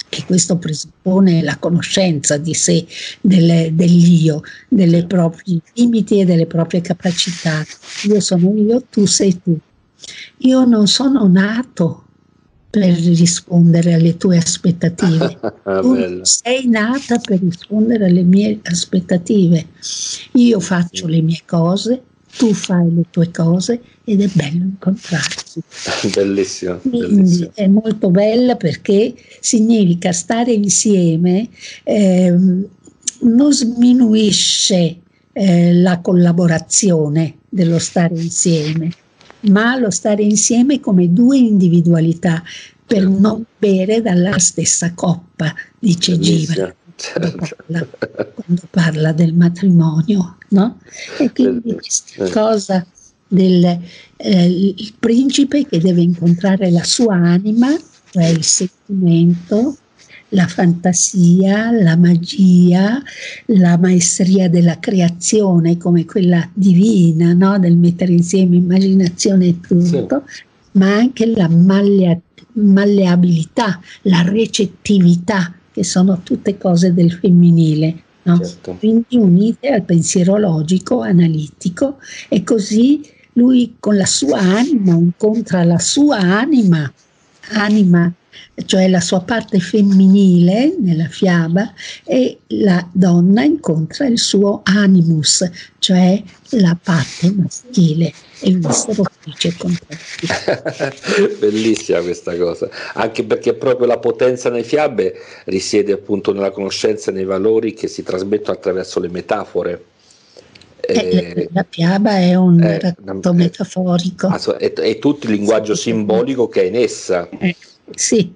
e 0.09 0.25
questo 0.25 0.57
presuppone 0.57 1.43
la 1.43 1.57
conoscenza 1.57 2.37
di 2.37 2.53
sé, 2.53 2.85
delle, 3.21 3.71
dell'io, 3.73 4.41
dei 4.67 5.05
propri 5.05 5.61
limiti 5.75 6.19
e 6.19 6.25
delle 6.25 6.47
proprie 6.47 6.81
capacità. 6.81 7.63
Io 8.07 8.19
sono 8.19 8.55
io, 8.55 8.83
tu 8.89 9.05
sei 9.05 9.39
tu. 9.41 9.55
Io 10.39 10.65
non 10.65 10.87
sono 10.87 11.27
nato 11.27 12.05
per 12.69 12.93
rispondere 12.93 13.93
alle 13.93 14.17
tue 14.17 14.37
aspettative. 14.37 15.39
tu 15.63 16.19
sei 16.23 16.67
nata 16.67 17.17
per 17.17 17.39
rispondere 17.39 18.05
alle 18.05 18.23
mie 18.23 18.59
aspettative. 18.63 19.67
Io 20.33 20.59
faccio 20.59 21.07
le 21.07 21.21
mie 21.21 21.41
cose, 21.45 22.01
tu 22.37 22.53
fai 22.53 22.93
le 22.93 23.05
tue 23.09 23.31
cose 23.31 23.81
ed 24.03 24.21
è 24.21 24.27
bello 24.27 24.63
incontrarsi. 24.63 25.61
Bellissimo. 26.13 26.77
Quindi 26.77 27.15
bellissimo. 27.15 27.51
è 27.55 27.67
molto 27.67 28.11
bella 28.11 28.55
perché 28.55 29.15
significa 29.39 30.11
stare 30.11 30.51
insieme, 30.51 31.49
eh, 31.83 32.35
non 33.21 33.53
sminuisce 33.53 34.97
eh, 35.33 35.73
la 35.73 35.99
collaborazione 35.99 37.37
dello 37.49 37.79
stare 37.79 38.13
insieme 38.13 38.91
ma 39.41 39.75
lo 39.77 39.89
stare 39.89 40.23
insieme 40.23 40.79
come 40.79 41.11
due 41.11 41.37
individualità 41.37 42.43
per 42.85 43.03
certo. 43.03 43.19
non 43.19 43.43
bere 43.57 44.01
dalla 44.01 44.37
stessa 44.39 44.93
coppa, 44.93 45.53
dice 45.77 46.17
Giva. 46.17 46.73
Certo. 46.95 47.37
Quando, 47.37 47.37
parla, 47.67 47.87
quando 48.33 48.61
parla 48.69 49.11
del 49.13 49.33
matrimonio, 49.33 50.37
no? 50.49 50.79
E 51.19 51.31
quindi 51.31 51.75
questa 51.75 52.29
cosa 52.29 52.85
del 53.27 53.79
eh, 54.17 54.75
principe 54.99 55.65
che 55.65 55.79
deve 55.79 56.01
incontrare 56.01 56.71
la 56.71 56.83
sua 56.83 57.15
anima, 57.15 57.69
cioè 58.09 58.25
il 58.25 58.43
sentimento, 58.43 59.77
la 60.29 60.47
fantasia, 60.47 61.71
la 61.71 61.95
magia, 61.95 63.01
la 63.45 63.77
maestria 63.77 64.49
della 64.49 64.79
creazione 64.79 65.77
come 65.77 66.05
quella 66.05 66.47
divina, 66.53 67.33
no? 67.33 67.57
del 67.59 67.77
mettere 67.77 68.11
insieme 68.11 68.57
immaginazione 68.57 69.47
e 69.47 69.59
tutto, 69.59 70.23
sì. 70.27 70.43
ma 70.73 70.95
anche 70.95 71.25
la 71.25 71.47
mallea- 71.47 72.19
malleabilità, 72.53 73.79
la 74.03 74.21
recettività, 74.21 75.53
che 75.71 75.83
sono 75.83 76.21
tutte 76.23 76.57
cose 76.57 76.93
del 76.93 77.11
femminile. 77.11 78.03
no? 78.23 78.37
certo. 78.37 78.75
quindi 78.77 79.17
unite 79.17 79.69
al 79.69 79.83
pensiero 79.83 80.37
logico, 80.37 81.01
analitico 81.01 81.97
e 82.27 82.43
così 82.43 83.01
lui 83.33 83.75
con 83.79 83.95
la 83.95 84.05
sua 84.05 84.39
anima 84.39 84.93
incontra 84.93 85.63
la 85.63 85.79
sua 85.79 86.17
anima, 86.17 86.91
anima 87.51 88.11
cioè 88.65 88.87
la 88.87 88.99
sua 88.99 89.21
parte 89.21 89.59
femminile 89.59 90.75
nella 90.79 91.07
fiaba 91.07 91.73
e 92.03 92.39
la 92.47 92.87
donna 92.91 93.43
incontra 93.43 94.05
il 94.05 94.19
suo 94.19 94.61
animus, 94.63 95.49
cioè 95.79 96.21
la 96.51 96.77
parte 96.81 97.31
maschile 97.31 98.11
e 98.41 98.51
vissero 98.51 99.03
felici 99.19 99.55
contratti. 99.55 101.35
Bellissima 101.39 102.01
questa 102.01 102.35
cosa, 102.37 102.69
anche 102.93 103.23
perché 103.23 103.53
proprio 103.53 103.87
la 103.87 103.99
potenza 103.99 104.49
nei 104.49 104.63
fiabe 104.63 105.13
risiede 105.45 105.93
appunto 105.93 106.33
nella 106.33 106.51
conoscenza 106.51 107.11
e 107.11 107.13
nei 107.13 107.25
valori 107.25 107.73
che 107.73 107.87
si 107.87 108.03
trasmettono 108.03 108.57
attraverso 108.57 108.99
le 108.99 109.09
metafore. 109.09 109.83
Eh, 110.81 111.49
la 111.51 111.65
fiaba 111.69 112.17
è 112.17 112.33
un 112.35 112.61
eh, 112.61 112.79
racconto 112.79 113.33
metaforico. 113.33 114.33
È, 114.57 114.73
è, 114.73 114.97
tutto 114.97 115.27
il 115.27 115.33
linguaggio 115.33 115.75
simbolico 115.75 116.47
che 116.47 116.63
è 116.63 116.65
in 116.65 116.75
essa. 116.75 117.29
Eh, 117.89 117.97
sì. 117.97 118.33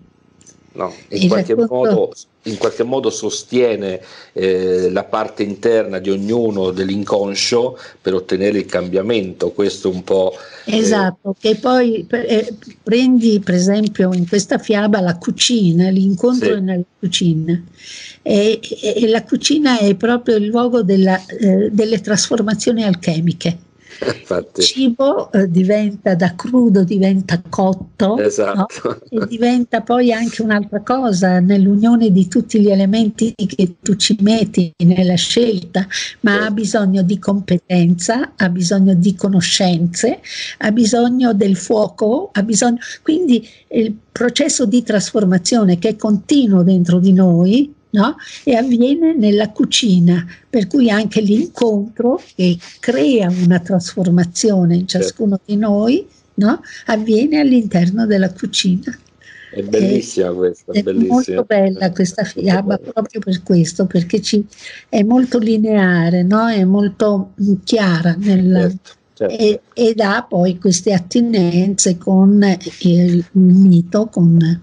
No, 0.75 0.91
in, 1.09 1.27
qualche 1.27 1.53
modo, 1.53 2.11
in, 2.43 2.57
qualche 2.57 2.81
modo, 2.81 3.11
sostiene 3.11 4.01
eh, 4.33 4.89
la 4.89 5.03
parte 5.03 5.43
interna 5.43 5.99
di 5.99 6.09
ognuno 6.09 6.71
dell'inconscio 6.71 7.77
per 8.01 8.15
ottenere 8.15 8.57
il 8.57 8.65
cambiamento. 8.65 9.51
Questo 9.51 9.91
un 9.91 10.03
po'. 10.03 10.33
Eh, 10.65 10.77
esatto, 10.77 11.35
che 11.39 11.57
poi 11.57 12.07
eh, 12.09 12.55
prendi 12.81 13.39
per 13.39 13.53
esempio 13.53 14.13
in 14.13 14.27
questa 14.27 14.57
fiaba 14.57 14.99
la 14.99 15.15
cucina, 15.17 15.89
l'incontro 15.89 16.55
sì. 16.55 16.61
nella 16.61 16.83
cucina. 16.97 17.63
E, 18.23 18.59
e, 18.81 18.93
e, 19.03 19.07
la 19.09 19.23
cucina 19.23 19.77
è 19.77 19.93
proprio 19.93 20.37
il 20.37 20.45
luogo 20.45 20.81
della, 20.81 21.23
eh, 21.27 21.69
delle 21.69 22.01
trasformazioni 22.01 22.83
alchemiche. 22.83 23.57
Infatti. 24.01 24.61
Il 24.61 24.65
cibo 24.65 25.31
eh, 25.31 25.49
diventa 25.49 26.15
da 26.15 26.33
crudo, 26.35 26.83
diventa 26.83 27.41
cotto 27.47 28.17
esatto. 28.17 28.99
no? 29.11 29.23
e 29.23 29.27
diventa 29.27 29.81
poi 29.81 30.11
anche 30.11 30.41
un'altra 30.41 30.81
cosa 30.81 31.39
nell'unione 31.39 32.11
di 32.11 32.27
tutti 32.27 32.59
gli 32.59 32.69
elementi 32.69 33.33
che 33.35 33.75
tu 33.81 33.95
ci 33.95 34.17
metti 34.21 34.73
nella 34.83 35.15
scelta, 35.15 35.87
ma 36.21 36.39
sì. 36.39 36.45
ha 36.45 36.51
bisogno 36.51 37.01
di 37.01 37.19
competenza, 37.19 38.33
ha 38.35 38.49
bisogno 38.49 38.93
di 38.93 39.15
conoscenze, 39.15 40.19
ha 40.59 40.71
bisogno 40.71 41.33
del 41.33 41.55
fuoco, 41.55 42.29
ha 42.33 42.43
bisogno... 42.43 42.77
Quindi 43.01 43.47
il 43.69 43.95
processo 44.11 44.65
di 44.65 44.83
trasformazione 44.83 45.79
che 45.79 45.89
è 45.89 45.95
continuo 45.95 46.63
dentro 46.63 46.99
di 46.99 47.13
noi, 47.13 47.73
no? 47.93 48.15
e 48.43 48.55
avviene 48.55 49.15
nella 49.15 49.49
cucina, 49.49 50.25
per 50.49 50.67
cui 50.67 50.89
anche 50.89 51.21
l'incontro 51.21 52.21
che 52.35 52.57
crea 52.79 53.29
una 53.29 53.59
trasformazione 53.59 54.75
in 54.75 54.87
ciascuno 54.87 55.39
di 55.43 55.55
noi 55.55 56.07
no? 56.35 56.61
avviene 56.85 57.39
all'interno 57.39 58.05
della 58.05 58.31
cucina. 58.31 58.97
È 59.51 59.61
bellissima 59.61 60.31
questa, 60.31 60.71
è 60.71 60.81
bellissima. 60.81 61.13
molto 61.13 61.43
bella 61.43 61.91
questa 61.91 62.23
fiaba 62.23 62.77
proprio 62.77 63.19
per 63.19 63.43
questo, 63.43 63.85
perché 63.85 64.19
ci, 64.19 64.43
è 64.89 65.03
molto 65.03 65.37
lineare, 65.37 66.23
no? 66.23 66.47
è 66.47 66.63
molto 66.63 67.33
mm, 67.39 67.53
chiara 67.63 68.15
nel, 68.17 68.51
certo, 68.51 68.91
certo. 69.13 69.37
E, 69.37 69.61
ed 69.73 69.99
ha 69.99 70.25
poi 70.27 70.57
queste 70.57 70.91
attinenze 70.91 71.99
con 71.99 72.43
il, 72.79 73.13
il 73.15 73.25
mito, 73.31 74.07
con 74.07 74.61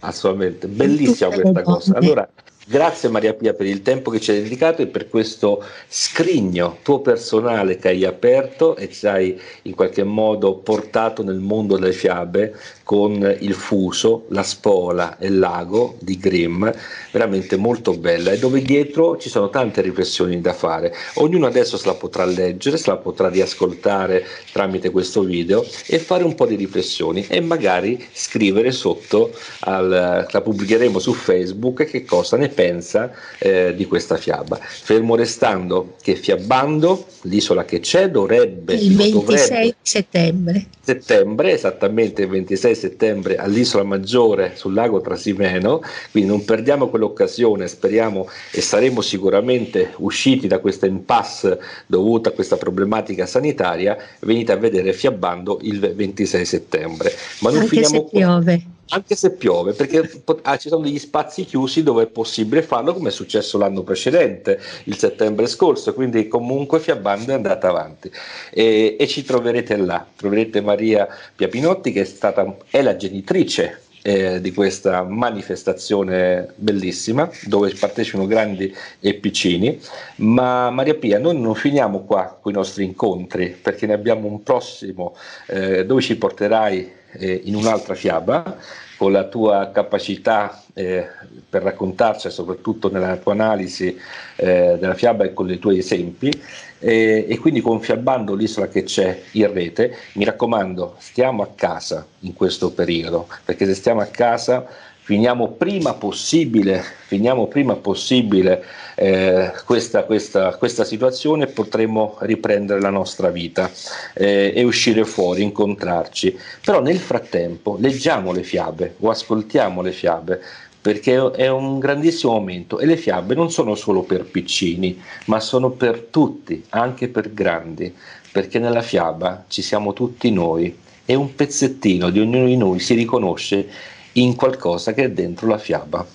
Assolutamente, 0.00 0.66
bellissima 0.66 1.30
questa 1.30 1.62
cosa. 1.62 1.94
Allora, 1.96 2.28
Grazie 2.66 3.10
Maria 3.10 3.34
Pia 3.34 3.52
per 3.52 3.66
il 3.66 3.82
tempo 3.82 4.10
che 4.10 4.20
ci 4.20 4.30
hai 4.30 4.42
dedicato 4.42 4.80
e 4.80 4.86
per 4.86 5.10
questo 5.10 5.62
scrigno 5.86 6.78
tuo 6.82 7.00
personale 7.00 7.76
che 7.76 7.88
hai 7.88 8.06
aperto 8.06 8.74
e 8.76 8.90
ci 8.90 9.06
hai 9.06 9.38
in 9.62 9.74
qualche 9.74 10.02
modo 10.02 10.56
portato 10.56 11.22
nel 11.22 11.40
mondo 11.40 11.76
delle 11.76 11.92
fiabe 11.92 12.56
con 12.84 13.36
il 13.40 13.54
fuso, 13.54 14.26
la 14.28 14.42
spola 14.42 15.18
e 15.18 15.28
il 15.28 15.38
lago 15.38 15.96
di 15.98 16.18
Grimm, 16.18 16.68
veramente 17.10 17.56
molto 17.56 17.96
bella 17.96 18.30
e 18.30 18.38
dove 18.38 18.62
dietro 18.62 19.16
ci 19.16 19.30
sono 19.30 19.48
tante 19.48 19.80
riflessioni 19.80 20.40
da 20.40 20.52
fare. 20.52 20.94
Ognuno 21.14 21.46
adesso 21.46 21.76
se 21.78 21.86
la 21.86 21.94
potrà 21.94 22.24
leggere, 22.26 22.76
se 22.76 22.90
la 22.90 22.96
potrà 22.96 23.28
riascoltare 23.28 24.24
tramite 24.52 24.90
questo 24.90 25.22
video 25.22 25.64
e 25.86 25.98
fare 25.98 26.24
un 26.24 26.34
po' 26.34 26.46
di 26.46 26.56
riflessioni 26.56 27.26
e 27.26 27.40
magari 27.40 28.04
scrivere 28.12 28.70
sotto, 28.70 29.32
al, 29.60 30.28
la 30.30 30.40
pubblicheremo 30.40 30.98
su 30.98 31.14
Facebook, 31.14 31.84
che 31.84 32.04
cosa 32.04 32.36
ne 32.36 32.50
pensa 32.50 33.10
eh, 33.38 33.74
di 33.74 33.86
questa 33.86 34.16
fiaba. 34.16 34.58
Fermo 34.60 35.16
restando 35.16 35.94
che 36.02 36.16
Fiabbando, 36.16 37.06
l'isola 37.22 37.64
che 37.64 37.80
c'è, 37.80 38.10
dovrebbe... 38.10 38.74
Il 38.74 38.94
26 38.94 39.12
dovrebbe, 39.12 39.76
settembre. 39.80 40.66
Settembre, 40.80 41.52
esattamente 41.52 42.22
il 42.22 42.28
26 42.28 42.73
settembre 42.74 43.36
all'Isola 43.36 43.84
Maggiore 43.84 44.52
sul 44.54 44.74
lago 44.74 45.00
Trasimeno, 45.00 45.80
quindi 46.10 46.28
non 46.28 46.44
perdiamo 46.44 46.88
quell'occasione, 46.88 47.68
speriamo 47.68 48.28
e 48.50 48.60
saremo 48.60 49.00
sicuramente 49.00 49.92
usciti 49.98 50.46
da 50.46 50.58
questa 50.58 50.86
impasse 50.86 51.58
dovuta 51.86 52.30
a 52.30 52.32
questa 52.32 52.56
problematica 52.56 53.26
sanitaria, 53.26 53.96
venite 54.20 54.52
a 54.52 54.56
vedere 54.56 54.92
Fiabbando 54.92 55.58
il 55.62 55.92
26 55.94 56.44
settembre. 56.44 57.12
Ma 57.40 57.50
non 57.50 57.60
Anche 57.60 57.68
finiamo 57.68 58.08
se 58.10 58.16
piove 58.16 58.62
anche 58.88 59.16
se 59.16 59.32
piove, 59.32 59.72
perché 59.72 60.22
ah, 60.42 60.56
ci 60.56 60.68
sono 60.68 60.82
degli 60.82 60.98
spazi 60.98 61.44
chiusi 61.44 61.82
dove 61.82 62.04
è 62.04 62.06
possibile 62.06 62.62
farlo, 62.62 62.92
come 62.92 63.08
è 63.08 63.12
successo 63.12 63.58
l'anno 63.58 63.82
precedente, 63.82 64.60
il 64.84 64.98
settembre 64.98 65.46
scorso, 65.46 65.94
quindi 65.94 66.28
comunque 66.28 66.80
Fiabbando 66.80 67.32
è 67.32 67.34
andata 67.34 67.68
avanti 67.68 68.10
e, 68.50 68.96
e 68.98 69.06
ci 69.06 69.24
troverete 69.24 69.76
là, 69.76 70.06
troverete 70.14 70.60
Maria 70.60 71.08
Piapinotti 71.34 71.92
che 71.92 72.02
è, 72.02 72.04
stata, 72.04 72.56
è 72.70 72.82
la 72.82 72.96
genitrice 72.96 73.80
eh, 74.06 74.38
di 74.40 74.52
questa 74.52 75.02
manifestazione 75.02 76.52
bellissima 76.56 77.30
dove 77.46 77.72
partecipano 77.72 78.26
grandi 78.26 78.72
e 79.00 79.14
piccini. 79.14 79.80
Ma 80.16 80.68
Maria 80.70 80.94
Pia, 80.94 81.18
noi 81.18 81.40
non 81.40 81.54
finiamo 81.54 82.04
qua 82.04 82.38
con 82.40 82.52
i 82.52 82.54
nostri 82.54 82.84
incontri 82.84 83.56
perché 83.60 83.86
ne 83.86 83.94
abbiamo 83.94 84.28
un 84.28 84.42
prossimo 84.42 85.16
eh, 85.46 85.86
dove 85.86 86.02
ci 86.02 86.16
porterai 86.16 87.02
eh, 87.18 87.42
in 87.44 87.54
un'altra 87.54 87.94
fiaba 87.94 88.56
con 88.96 89.12
la 89.12 89.24
tua 89.24 89.70
capacità 89.72 90.62
eh, 90.72 91.06
per 91.48 91.62
raccontarci, 91.62 92.30
soprattutto 92.30 92.90
nella 92.90 93.16
tua 93.16 93.32
analisi 93.32 93.96
eh, 94.36 94.76
della 94.78 94.94
fiaba 94.94 95.24
e 95.24 95.32
con 95.32 95.50
i 95.50 95.58
tuoi 95.58 95.78
esempi, 95.78 96.30
eh, 96.78 97.26
e 97.28 97.38
quindi 97.38 97.60
confiabbando 97.60 98.34
l'isola 98.34 98.68
che 98.68 98.82
c'è 98.82 99.22
in 99.32 99.52
rete, 99.52 99.96
mi 100.14 100.24
raccomando, 100.24 100.96
stiamo 100.98 101.42
a 101.42 101.48
casa 101.54 102.06
in 102.20 102.34
questo 102.34 102.70
periodo, 102.70 103.28
perché 103.44 103.66
se 103.66 103.74
stiamo 103.74 104.00
a 104.00 104.06
casa 104.06 104.66
finiamo 105.04 105.48
prima 105.48 105.92
possibile, 105.92 106.82
finiamo 107.06 107.46
prima 107.46 107.74
possibile 107.76 108.64
eh, 108.94 109.52
questa, 109.66 110.04
questa, 110.04 110.56
questa, 110.56 110.84
situazione 110.84 111.46
potremo 111.46 112.16
riprendere 112.20 112.80
la 112.80 112.88
nostra 112.88 113.28
vita 113.28 113.70
eh, 114.14 114.52
e 114.54 114.64
uscire 114.64 115.04
fuori, 115.04 115.42
incontrarci. 115.42 116.38
Però 116.64 116.80
nel 116.80 116.98
frattempo 116.98 117.76
leggiamo 117.78 118.32
le 118.32 118.42
fiabe 118.42 118.94
o 119.00 119.10
ascoltiamo 119.10 119.82
le 119.82 119.92
fiabe 119.92 120.40
perché 120.80 121.30
è 121.32 121.48
un 121.48 121.78
grandissimo 121.78 122.32
momento 122.32 122.78
e 122.78 122.86
le 122.86 122.96
fiabe 122.96 123.34
non 123.34 123.50
sono 123.50 123.74
solo 123.74 124.02
per 124.04 124.24
piccini, 124.24 125.02
ma 125.26 125.38
sono 125.38 125.70
per 125.70 126.06
tutti, 126.10 126.64
anche 126.70 127.08
per 127.08 127.32
grandi, 127.34 127.94
perché 128.32 128.58
nella 128.58 128.82
fiaba 128.82 129.44
ci 129.48 129.60
siamo 129.60 129.92
tutti 129.92 130.30
noi 130.30 130.76
e 131.04 131.14
un 131.14 131.34
pezzettino 131.34 132.08
di 132.08 132.20
ognuno 132.20 132.46
di 132.46 132.56
noi 132.56 132.80
si 132.80 132.94
riconosce 132.94 133.68
in 134.14 134.34
qualcosa 134.34 134.92
che 134.92 135.04
è 135.04 135.10
dentro 135.10 135.48
la 135.48 135.58
fiaba. 135.58 136.06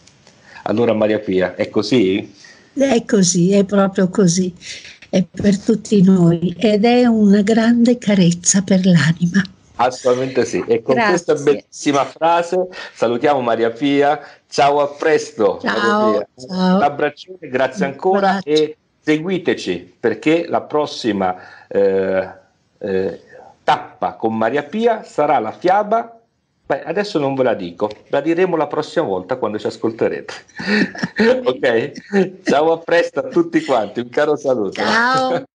Allora 0.64 0.94
Maria 0.94 1.20
Pia, 1.20 1.56
è 1.56 1.70
così? 1.70 2.36
È 2.74 3.04
così, 3.06 3.54
è 3.54 3.64
proprio 3.66 4.10
così, 4.10 4.54
è 5.10 5.24
per 5.24 5.58
tutti 5.58 6.02
noi 6.02 6.56
ed 6.58 6.86
è 6.86 7.06
una 7.06 7.42
grande 7.42 7.98
carezza 7.98 8.62
per 8.62 8.86
l'anima. 8.86 9.44
Assolutamente 9.76 10.46
sì. 10.46 10.64
E 10.68 10.82
con 10.82 10.96
Grazie. 10.96 11.12
questa 11.12 11.34
bellissima 11.36 12.06
frase 12.06 12.68
salutiamo 12.94 13.40
Maria 13.42 13.72
Pia. 13.72 14.20
Ciao, 14.50 14.82
a 14.82 14.88
presto. 14.88 15.60
Ciao. 15.62 16.26
ciao. 16.36 16.76
Un 16.76 16.84
abbraccione, 16.84 17.38
grazie 17.50 17.86
ancora 17.86 18.40
e 18.44 18.78
seguiteci 19.00 19.96
perché 20.00 20.48
la 20.48 20.62
prossima 20.62 21.36
eh, 21.68 22.30
eh, 22.78 23.22
tappa 23.64 24.14
con 24.14 24.36
Maria 24.36 24.64
Pia 24.64 25.04
sarà 25.04 25.40
la 25.40 25.52
fiaba 25.52 26.19
Beh, 26.70 26.84
adesso 26.84 27.18
non 27.18 27.34
ve 27.34 27.42
la 27.42 27.56
dico, 27.56 27.90
la 28.10 28.22
diremo 28.22 28.56
la 28.56 28.68
prossima 28.68 29.04
volta 29.04 29.38
quando 29.38 29.58
ci 29.58 29.66
ascolterete. 29.66 30.34
ok? 31.44 32.42
Ciao, 32.44 32.74
a 32.74 32.78
presto 32.78 33.22
a 33.22 33.24
tutti 33.24 33.66
quanti, 33.66 34.02
un 34.02 34.10
caro 34.10 34.36
saluto. 34.36 34.74
Ciao. 34.74 35.46